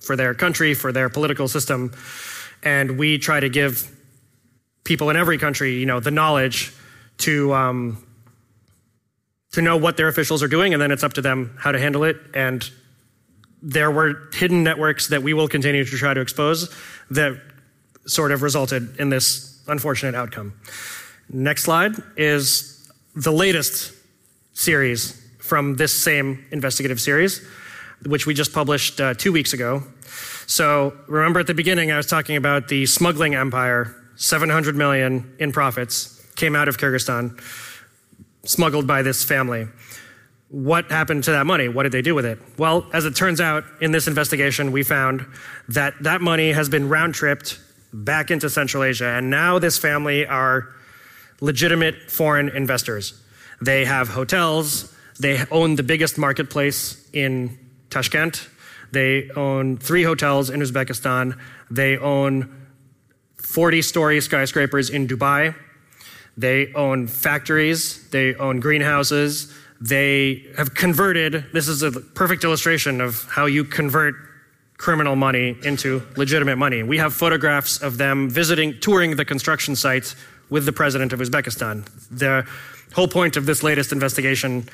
[0.00, 1.92] for their country, for their political system.
[2.62, 3.90] And we try to give
[4.84, 6.74] people in every country, you know, the knowledge
[7.18, 8.06] to, um,
[9.52, 11.78] to know what their officials are doing, and then it's up to them how to
[11.78, 12.16] handle it.
[12.34, 12.68] And
[13.64, 16.72] there were hidden networks that we will continue to try to expose
[17.10, 17.40] that
[18.06, 20.52] sort of resulted in this unfortunate outcome.
[21.30, 22.86] Next slide is
[23.16, 23.94] the latest
[24.52, 27.46] series from this same investigative series,
[28.04, 29.82] which we just published uh, two weeks ago.
[30.46, 35.52] So remember at the beginning, I was talking about the smuggling empire, 700 million in
[35.52, 37.40] profits came out of Kyrgyzstan
[38.44, 39.66] smuggled by this family.
[40.54, 41.66] What happened to that money?
[41.66, 42.38] What did they do with it?
[42.56, 45.26] Well, as it turns out, in this investigation, we found
[45.70, 47.58] that that money has been round tripped
[47.92, 50.68] back into Central Asia, and now this family are
[51.40, 53.20] legitimate foreign investors.
[53.60, 57.58] They have hotels, they own the biggest marketplace in
[57.90, 58.48] Tashkent,
[58.92, 61.36] they own three hotels in Uzbekistan,
[61.68, 62.68] they own
[63.38, 65.56] 40 story skyscrapers in Dubai.
[66.36, 69.52] They own factories, they own greenhouses,
[69.88, 71.44] they have converted.
[71.52, 74.14] This is a perfect illustration of how you convert
[74.78, 76.82] criminal money into legitimate money.
[76.82, 80.16] We have photographs of them visiting, touring the construction sites
[80.48, 81.84] with the president of Uzbekistan.
[82.10, 82.46] The
[82.94, 84.66] whole point of this latest investigation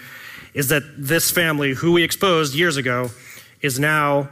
[0.54, 3.11] is that this family, who we exposed years ago,
[3.62, 4.28] is now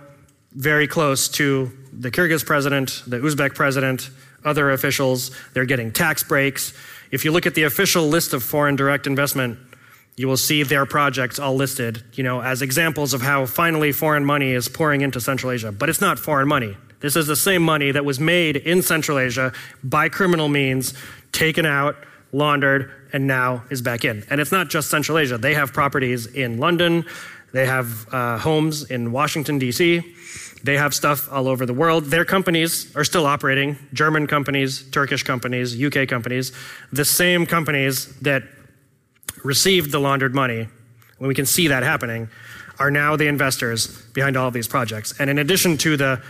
[0.52, 4.10] very close to the Kyrgyz president, the Uzbek president,
[4.44, 5.32] other officials.
[5.54, 6.72] They're getting tax breaks.
[7.10, 9.58] If you look at the official list of foreign direct investment,
[10.18, 14.24] you will see their projects all listed, you know, as examples of how finally foreign
[14.24, 15.70] money is pouring into Central Asia.
[15.70, 16.76] But it's not foreign money.
[17.00, 19.52] This is the same money that was made in Central Asia
[19.84, 20.92] by criminal means,
[21.30, 21.96] taken out,
[22.32, 24.24] laundered, and now is back in.
[24.28, 25.38] And it's not just Central Asia.
[25.38, 27.04] They have properties in London,
[27.52, 30.02] they have uh, homes in Washington, D.C.,
[30.64, 32.06] they have stuff all over the world.
[32.06, 36.50] Their companies are still operating German companies, Turkish companies, UK companies,
[36.92, 38.42] the same companies that
[39.44, 40.68] received the laundered money,
[41.18, 42.28] when we can see that happening,
[42.78, 45.14] are now the investors behind all of these projects.
[45.18, 46.22] And in addition to the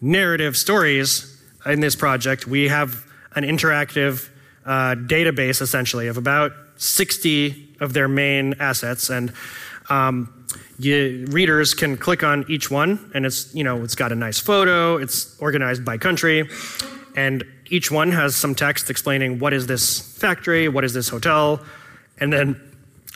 [0.00, 3.04] narrative stories in this project, we have
[3.34, 4.28] an interactive
[4.64, 9.10] uh, database essentially of about 60 of their main assets.
[9.10, 9.32] And
[9.88, 10.46] um,
[10.78, 14.38] you, readers can click on each one, and it's you know it's got a nice
[14.38, 14.96] photo.
[14.96, 16.48] It's organized by country,
[17.14, 21.64] and each one has some text explaining what is this factory, what is this hotel,
[22.18, 22.60] and then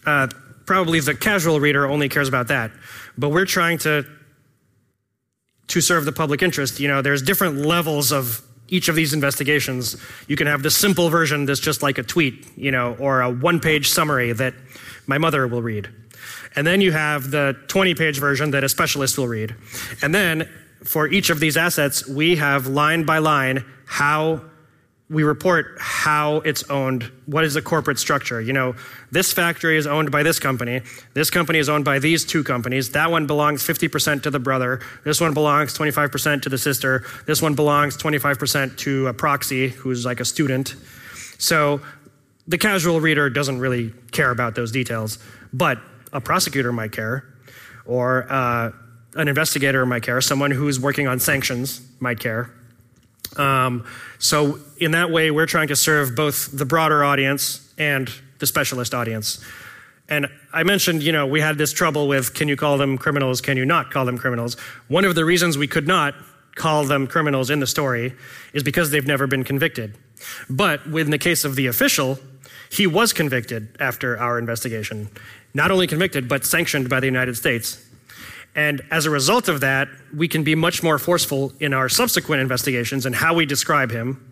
[0.07, 0.29] uh,
[0.67, 2.71] probably the casual reader only cares about that.
[3.19, 4.07] But we're trying to
[5.69, 6.81] to serve the public interest.
[6.81, 9.97] You know, there's different levels of each of these investigations.
[10.27, 13.31] You can have the simple version that's just like a tweet, you know, or a
[13.31, 14.55] one-page summary that
[15.07, 15.89] my mother will read.
[16.57, 19.55] And then you have the 20 page version that a specialist will read.
[20.03, 20.49] And then
[20.85, 24.43] for each of these assets, we have line by line how
[25.11, 27.11] we report how it's owned.
[27.27, 28.41] What is the corporate structure?
[28.41, 28.77] You know,
[29.11, 30.83] this factory is owned by this company.
[31.15, 32.93] This company is owned by these two companies.
[32.93, 34.81] That one belongs 50% to the brother.
[35.05, 37.05] This one belongs 25% to the sister.
[37.27, 40.77] This one belongs 25% to a proxy who's like a student.
[41.39, 41.81] So
[42.47, 45.19] the casual reader doesn't really care about those details.
[45.53, 45.79] But
[46.13, 47.25] a prosecutor might care,
[47.85, 48.71] or uh,
[49.15, 52.55] an investigator might care, someone who's working on sanctions might care.
[53.37, 53.85] Um,
[54.19, 58.95] so, in that way, we're trying to serve both the broader audience and the specialist
[58.95, 59.43] audience.
[60.09, 63.41] And I mentioned, you know, we had this trouble with can you call them criminals,
[63.41, 64.55] can you not call them criminals?
[64.89, 66.15] One of the reasons we could not
[66.57, 68.15] call them criminals in the story
[68.53, 69.97] is because they've never been convicted.
[70.49, 72.19] But in the case of the official,
[72.71, 75.09] he was convicted after our investigation.
[75.55, 77.85] Not only convicted, but sanctioned by the United States.
[78.55, 82.43] And as a result of that, we can be much more forceful in our subsequent
[82.43, 84.27] investigations and how we describe him.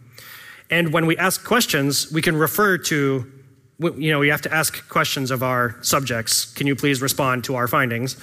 [0.70, 3.32] And when we ask questions, we can refer to,
[3.78, 6.44] you know, we have to ask questions of our subjects.
[6.44, 8.16] Can you please respond to our findings?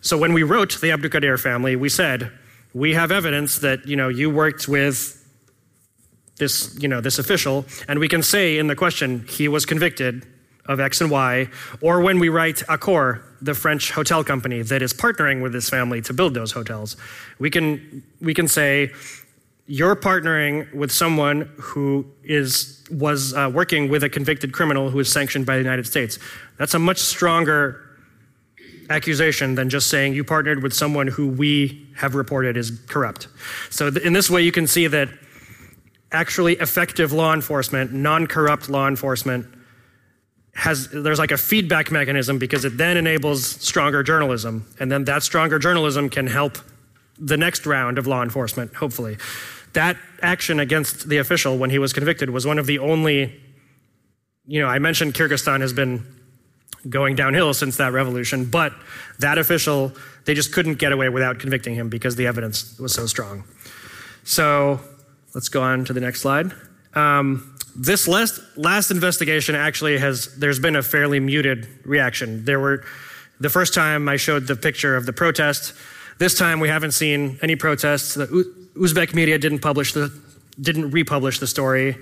[0.00, 2.32] So when we wrote the Abdulkadir family, we said,
[2.74, 5.16] we have evidence that, you know, you worked with
[6.38, 10.26] this, you know, this official, and we can say in the question, he was convicted
[10.66, 11.48] of X and Y,
[11.80, 16.00] or when we write Accor, the French hotel company that is partnering with this family
[16.02, 16.96] to build those hotels,
[17.38, 18.92] we can, we can say,
[19.66, 25.10] you're partnering with someone who is, was uh, working with a convicted criminal who is
[25.10, 26.18] sanctioned by the United States.
[26.58, 27.80] That's a much stronger
[28.90, 33.28] accusation than just saying you partnered with someone who we have reported is corrupt.
[33.70, 35.08] So, th- in this way, you can see that
[36.12, 39.46] actually effective law enforcement, non corrupt law enforcement,
[40.54, 44.66] has there's like a feedback mechanism because it then enables stronger journalism.
[44.78, 46.58] And then that stronger journalism can help
[47.18, 49.16] the next round of law enforcement hopefully.
[49.74, 53.40] That action against the official when he was convicted was one of the only
[54.46, 56.04] you know i mentioned kyrgyzstan has been
[56.88, 58.72] going downhill since that revolution but
[59.18, 59.92] that official
[60.24, 63.44] they just couldn't get away without convicting him because the evidence was so strong.
[64.24, 64.80] So
[65.34, 66.52] let's go on to the next slide.
[66.94, 72.44] Um, this last, last investigation actually has, there's been a fairly muted reaction.
[72.44, 72.84] There were,
[73.40, 75.72] the first time I showed the picture of the protest,
[76.18, 78.14] this time we haven't seen any protests.
[78.14, 78.26] The
[78.76, 80.12] Uzbek media didn't publish the,
[80.60, 81.96] didn't republish the story.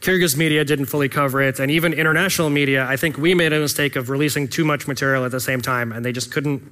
[0.00, 1.58] Kyrgyz media didn't fully cover it.
[1.58, 5.24] And even international media, I think we made a mistake of releasing too much material
[5.24, 6.62] at the same time and they just couldn't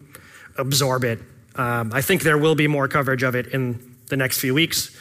[0.57, 1.19] absorb it.
[1.57, 4.97] Um, I think there will be more coverage of it in the next few weeks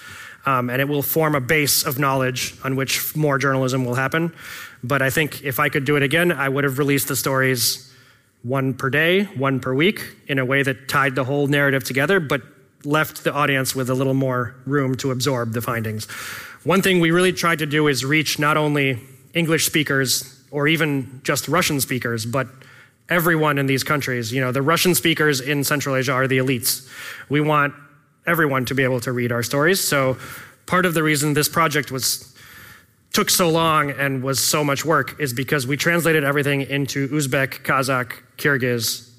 [0.45, 4.33] um, and it will form a base of knowledge on which more journalism will happen.
[4.83, 7.91] But I think if I could do it again, I would have released the stories
[8.43, 12.19] one per day, one per week, in a way that tied the whole narrative together,
[12.19, 12.41] but
[12.83, 16.05] left the audience with a little more room to absorb the findings.
[16.63, 18.99] One thing we really tried to do is reach not only
[19.33, 22.47] English speakers or even just Russian speakers, but
[23.09, 24.33] everyone in these countries.
[24.33, 26.89] You know, the Russian speakers in Central Asia are the elites.
[27.29, 27.73] We want
[28.31, 29.85] everyone to be able to read our stories.
[29.85, 30.17] So
[30.65, 32.33] part of the reason this project was
[33.11, 37.63] took so long and was so much work is because we translated everything into Uzbek,
[37.63, 39.09] Kazakh, Kyrgyz,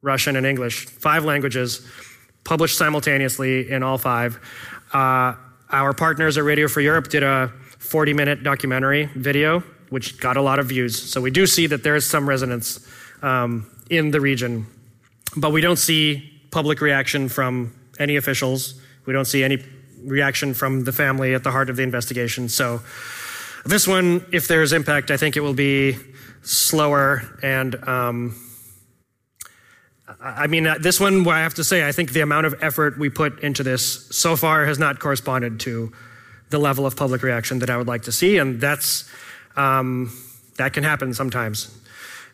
[0.00, 1.86] Russian, and English, five languages,
[2.44, 4.38] published simultaneously in all five.
[4.92, 5.34] Uh,
[5.70, 9.60] our partners at Radio Free Europe did a 40 minute documentary video,
[9.90, 11.00] which got a lot of views.
[11.10, 12.86] So we do see that there is some resonance
[13.22, 14.66] um, in the region,
[15.36, 18.80] but we don't see public reaction from any officials.
[19.04, 19.62] We don't see any
[20.04, 22.48] reaction from the family at the heart of the investigation.
[22.48, 22.80] So,
[23.64, 25.96] this one, if there's impact, I think it will be
[26.42, 27.74] slower and.
[27.88, 28.36] Um,
[30.20, 32.96] I mean, uh, this one, I have to say, I think the amount of effort
[32.96, 35.92] we put into this so far has not corresponded to
[36.50, 39.10] the level of public reaction that I would like to see, and that's
[39.56, 40.16] um,
[40.58, 41.76] that can happen sometimes,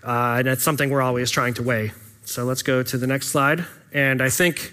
[0.05, 1.93] uh, and it's something we're always trying to weigh.
[2.25, 3.65] So let's go to the next slide.
[3.93, 4.73] And I think,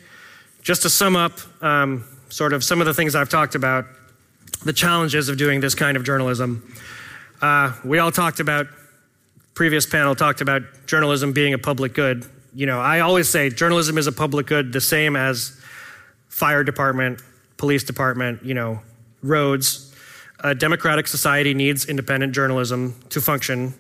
[0.61, 3.85] just to sum up um, sort of some of the things I've talked about,
[4.63, 6.73] the challenges of doing this kind of journalism.
[7.41, 8.67] Uh, we all talked about,
[9.55, 12.25] previous panel talked about journalism being a public good.
[12.53, 15.59] You know, I always say journalism is a public good, the same as
[16.27, 17.21] fire department,
[17.57, 18.81] police department, you know,
[19.21, 19.93] roads.
[20.41, 23.73] A democratic society needs independent journalism to function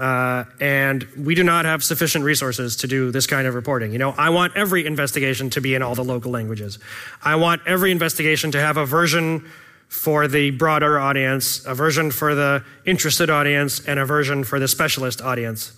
[0.00, 3.92] uh, and we do not have sufficient resources to do this kind of reporting.
[3.92, 6.78] You know, I want every investigation to be in all the local languages.
[7.22, 9.44] I want every investigation to have a version
[9.88, 14.68] for the broader audience, a version for the interested audience, and a version for the
[14.68, 15.72] specialist audience.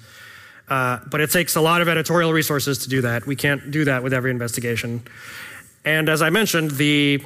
[0.69, 3.27] Uh, but it takes a lot of editorial resources to do that.
[3.27, 5.03] We can't do that with every investigation.
[5.85, 7.25] And as I mentioned, the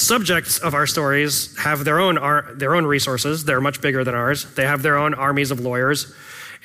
[0.00, 2.18] subjects of our stories have their own,
[2.58, 3.44] their own resources.
[3.44, 4.46] They're much bigger than ours.
[4.54, 6.12] They have their own armies of lawyers,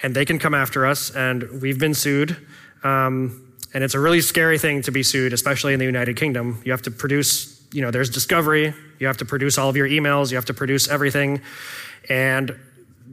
[0.02, 2.38] and they can come after us, and we've been sued.
[2.84, 6.62] Um, and it's a really scary thing to be sued, especially in the United Kingdom.
[6.64, 9.88] You have to produce, you know, there's discovery, you have to produce all of your
[9.88, 11.42] emails, you have to produce everything.
[12.08, 12.58] And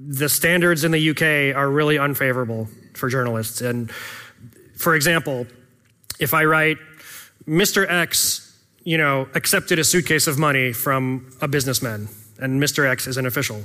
[0.07, 3.61] the standards in the UK are really unfavorable for journalists.
[3.61, 3.91] And
[4.77, 5.47] for example,
[6.21, 6.79] if I write,
[7.49, 7.91] Mr.
[7.91, 8.42] X
[8.85, 12.09] you know, accepted a suitcase of money from a businessman,
[12.39, 12.89] and Mr.
[12.89, 13.63] X is an official.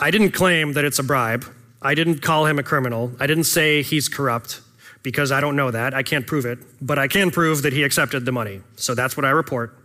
[0.00, 1.44] I didn't claim that it's a bribe.
[1.80, 3.12] I didn't call him a criminal.
[3.20, 4.60] I didn't say he's corrupt.
[5.02, 5.94] because I don't know that.
[5.94, 8.60] I can't prove it, but I can prove that he accepted the money.
[8.76, 9.76] So that's what I report.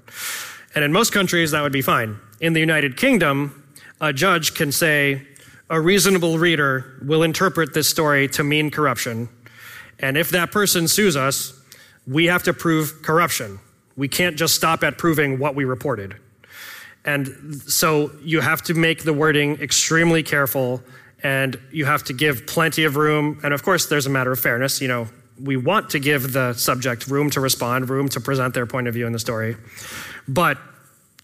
[0.76, 2.20] And in most countries, that would be fine.
[2.40, 3.64] In the United Kingdom,
[4.00, 5.26] a judge can say,
[5.70, 9.28] a reasonable reader will interpret this story to mean corruption.
[10.00, 11.60] And if that person sues us,
[12.06, 13.60] we have to prove corruption.
[13.98, 16.16] We can't just stop at proving what we reported.
[17.04, 20.84] And so you have to make the wording extremely careful
[21.24, 23.40] and you have to give plenty of room.
[23.44, 24.82] And of course, there's a matter of fairness.
[24.82, 25.08] You know,
[25.42, 28.94] we want to give the subject room to respond, room to present their point of
[28.94, 29.56] view in the story.
[30.28, 30.58] But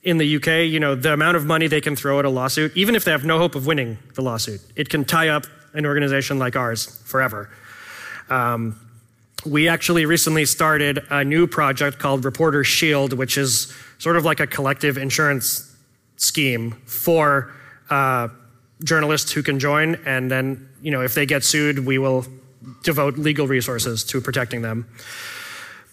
[0.03, 2.75] in the UK, you know, the amount of money they can throw at a lawsuit,
[2.75, 5.85] even if they have no hope of winning the lawsuit, it can tie up an
[5.85, 7.49] organization like ours forever.
[8.29, 8.79] Um,
[9.45, 14.39] we actually recently started a new project called Reporter Shield, which is sort of like
[14.39, 15.75] a collective insurance
[16.17, 17.53] scheme for
[17.89, 18.29] uh,
[18.83, 19.95] journalists who can join.
[20.05, 22.25] And then, you know, if they get sued, we will
[22.83, 24.87] devote legal resources to protecting them.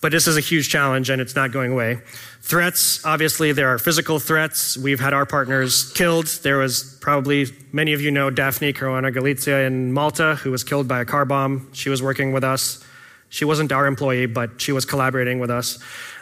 [0.01, 2.01] But this is a huge challenge and it's not going away.
[2.41, 4.79] Threats, obviously, there are physical threats.
[4.79, 6.27] We've had our partners killed.
[6.43, 10.89] There was probably, many of you know Daphne Caruana Galizia in Malta, who was killed
[10.89, 11.69] by a car bomb.
[11.73, 12.83] She was working with us.
[13.31, 15.79] She wasn't our employee, but she was collaborating with us.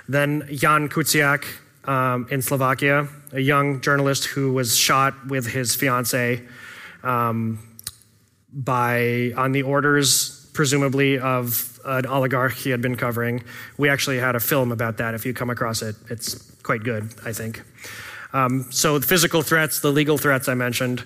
[0.08, 1.44] Then Jan Kuciak
[1.88, 6.42] um, in Slovakia, a young journalist who was shot with his fiancee
[7.02, 7.58] um,
[8.52, 13.42] by on the orders, presumably of an oligarch he had been covering.
[13.78, 15.14] We actually had a film about that.
[15.14, 17.62] If you come across it, it's quite good, I think.
[18.34, 21.04] Um, so the physical threats, the legal threats I mentioned.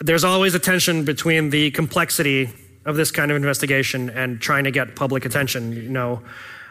[0.00, 2.50] There's always a tension between the complexity
[2.84, 5.72] of this kind of investigation and trying to get public attention.
[5.72, 6.22] You know,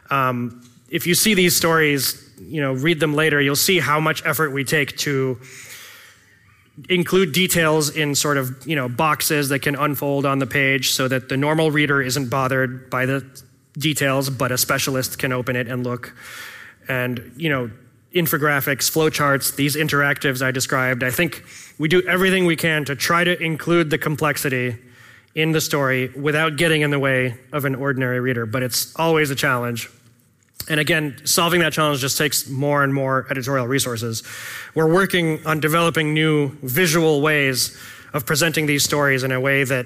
[0.09, 4.23] um, if you see these stories, you know, read them later, you'll see how much
[4.25, 5.39] effort we take to
[6.89, 11.07] include details in sort of you know boxes that can unfold on the page so
[11.07, 13.23] that the normal reader isn't bothered by the
[13.77, 16.15] details but a specialist can open it and look
[16.87, 17.69] and you know
[18.15, 21.43] infographics flowcharts these interactives i described i think
[21.77, 24.75] we do everything we can to try to include the complexity
[25.35, 29.29] in the story without getting in the way of an ordinary reader but it's always
[29.31, 29.89] a challenge
[30.69, 34.23] and again, solving that challenge just takes more and more editorial resources.
[34.75, 37.77] We're working on developing new visual ways
[38.13, 39.85] of presenting these stories in a way that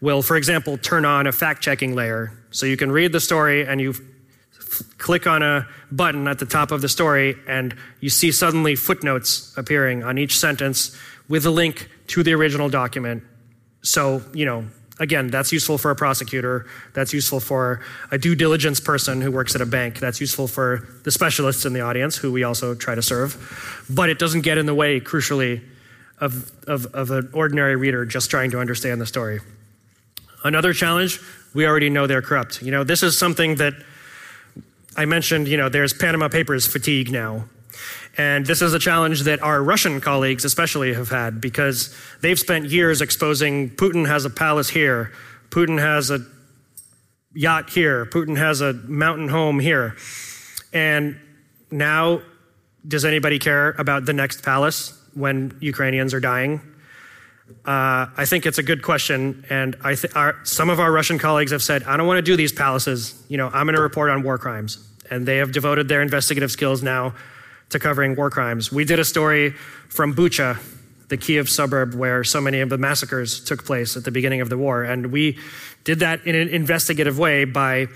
[0.00, 2.32] will, for example, turn on a fact checking layer.
[2.50, 6.46] So you can read the story and you f- click on a button at the
[6.46, 10.96] top of the story and you see suddenly footnotes appearing on each sentence
[11.28, 13.22] with a link to the original document.
[13.82, 14.66] So, you know,
[14.98, 16.66] Again, that's useful for a prosecutor.
[16.94, 17.80] That's useful for
[18.10, 19.98] a due diligence person who works at a bank.
[19.98, 23.84] That's useful for the specialists in the audience, who we also try to serve.
[23.90, 25.62] But it doesn't get in the way, crucially,
[26.18, 29.40] of, of, of an ordinary reader just trying to understand the story.
[30.44, 31.20] Another challenge,
[31.52, 32.62] we already know they're corrupt.
[32.62, 33.74] You know, this is something that
[34.96, 37.44] I mentioned, you know, there's Panama Papers fatigue now.
[38.18, 42.66] And this is a challenge that our Russian colleagues, especially, have had because they've spent
[42.66, 45.12] years exposing Putin has a palace here,
[45.50, 46.20] Putin has a
[47.34, 49.96] yacht here, Putin has a mountain home here.
[50.72, 51.18] And
[51.70, 52.22] now,
[52.88, 56.60] does anybody care about the next palace when Ukrainians are dying?
[57.64, 61.18] Uh, I think it's a good question, and I th- our, some of our Russian
[61.18, 63.22] colleagues have said, "I don't want to do these palaces.
[63.28, 64.78] You know, I'm going to report on war crimes,"
[65.10, 67.14] and they have devoted their investigative skills now
[67.70, 68.70] to covering war crimes.
[68.70, 69.50] We did a story
[69.88, 70.58] from Bucha,
[71.08, 74.50] the Kiev suburb where so many of the massacres took place at the beginning of
[74.50, 74.84] the war.
[74.84, 75.38] And we
[75.84, 77.88] did that in an investigative way by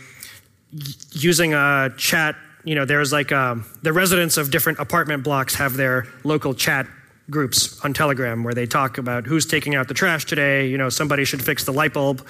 [1.12, 2.36] using a chat.
[2.64, 6.86] You know, there's like um, the residents of different apartment blocks have their local chat
[7.30, 10.68] groups on Telegram where they talk about who's taking out the trash today.
[10.68, 12.26] You know, somebody should fix the light bulb.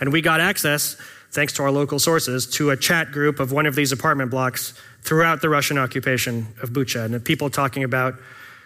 [0.00, 0.96] And we got access,
[1.32, 4.74] thanks to our local sources, to a chat group of one of these apartment blocks
[5.02, 7.06] throughout the Russian occupation of Bucha.
[7.06, 8.14] And people talking about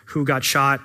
[0.07, 0.81] who got shot,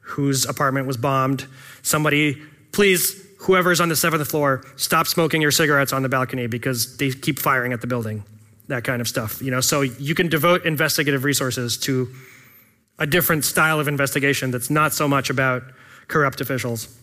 [0.00, 1.46] whose apartment was bombed.
[1.82, 2.42] Somebody,
[2.72, 7.10] please, whoever's on the seventh floor, stop smoking your cigarettes on the balcony because they
[7.10, 8.24] keep firing at the building.
[8.68, 9.42] That kind of stuff.
[9.42, 12.08] You know, so you can devote investigative resources to
[12.98, 15.62] a different style of investigation that's not so much about
[16.08, 16.96] corrupt officials.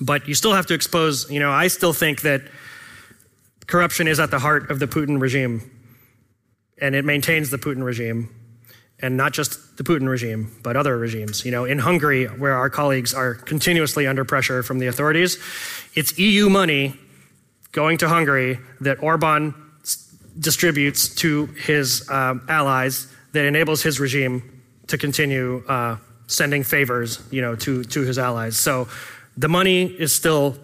[0.00, 2.42] But you still have to expose, you know, I still think that
[3.72, 5.62] corruption is at the heart of the Putin regime
[6.78, 8.28] and it maintains the Putin regime,
[9.00, 11.44] and not just the Putin regime, but other regimes.
[11.44, 15.38] You know, in Hungary, where our colleagues are continuously under pressure from the authorities,
[15.94, 16.94] it's EU money
[17.70, 19.54] going to Hungary that Orban
[20.38, 25.96] distributes to his um, allies that enables his regime to continue uh,
[26.26, 28.58] sending favors, you know, to, to his allies.
[28.58, 28.88] So
[29.36, 30.58] the money is still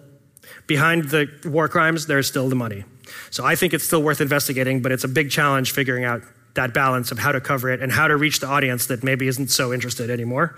[0.67, 2.05] behind the war crimes.
[2.05, 2.83] There's still the money.
[3.31, 6.21] So I think it's still worth investigating, but it's a big challenge figuring out
[6.55, 9.27] that balance of how to cover it and how to reach the audience that maybe
[9.27, 10.55] isn't so interested anymore.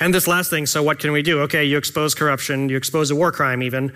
[0.00, 1.40] And this last thing so, what can we do?
[1.42, 3.92] Okay, you expose corruption, you expose a war crime, even.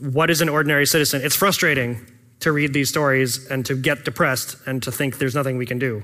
[0.00, 1.22] What is an ordinary citizen?
[1.22, 2.04] It's frustrating
[2.40, 5.78] to read these stories and to get depressed and to think there's nothing we can
[5.78, 6.02] do.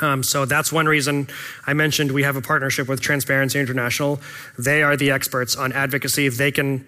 [0.00, 1.28] Um, so that's one reason
[1.66, 4.20] I mentioned we have a partnership with Transparency International.
[4.58, 6.28] They are the experts on advocacy.
[6.28, 6.84] They can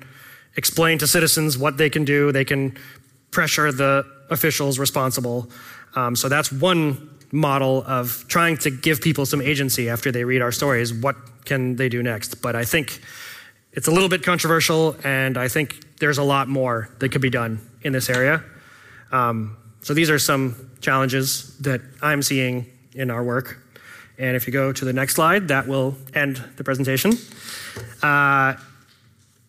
[0.57, 2.77] explain to citizens what they can do, they can
[3.35, 5.51] pressure the officials responsible.
[5.95, 10.41] Um, so that's one model of trying to give people some agency after they read
[10.41, 10.95] our stories.
[10.95, 12.41] What can they do next?
[12.41, 13.01] But I think
[13.73, 17.31] it's a little bit controversial, and I think there's a lot more that could be
[17.31, 18.43] done in this area.
[19.11, 23.59] Um, so these are some challenges that I'm seeing in our work.
[24.17, 27.13] And if you go to the next slide, that will end the presentation.
[28.03, 28.55] Uh,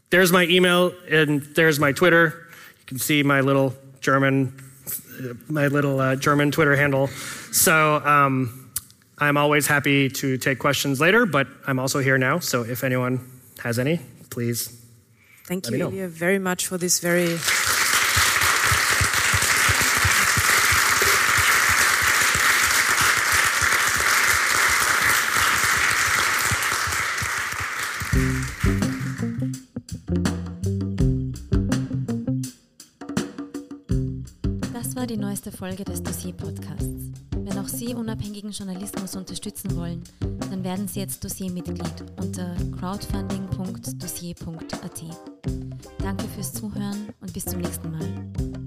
[0.10, 2.45] there's my email and there's my Twitter.
[2.86, 4.54] You can see my little German,
[5.50, 7.08] my little uh, German Twitter handle.
[7.52, 8.70] So um,
[9.18, 12.38] I'm always happy to take questions later, but I'm also here now.
[12.38, 13.28] So if anyone
[13.64, 14.70] has any, please.
[15.46, 17.38] Thank you, Ilya, very much for this very
[35.56, 37.12] Folge des Dossier-Podcasts.
[37.38, 40.04] Wenn auch Sie unabhängigen Journalismus unterstützen wollen,
[40.50, 45.04] dann werden Sie jetzt Dossiermitglied unter crowdfunding.dossier.at.
[46.00, 48.65] Danke fürs Zuhören und bis zum nächsten Mal.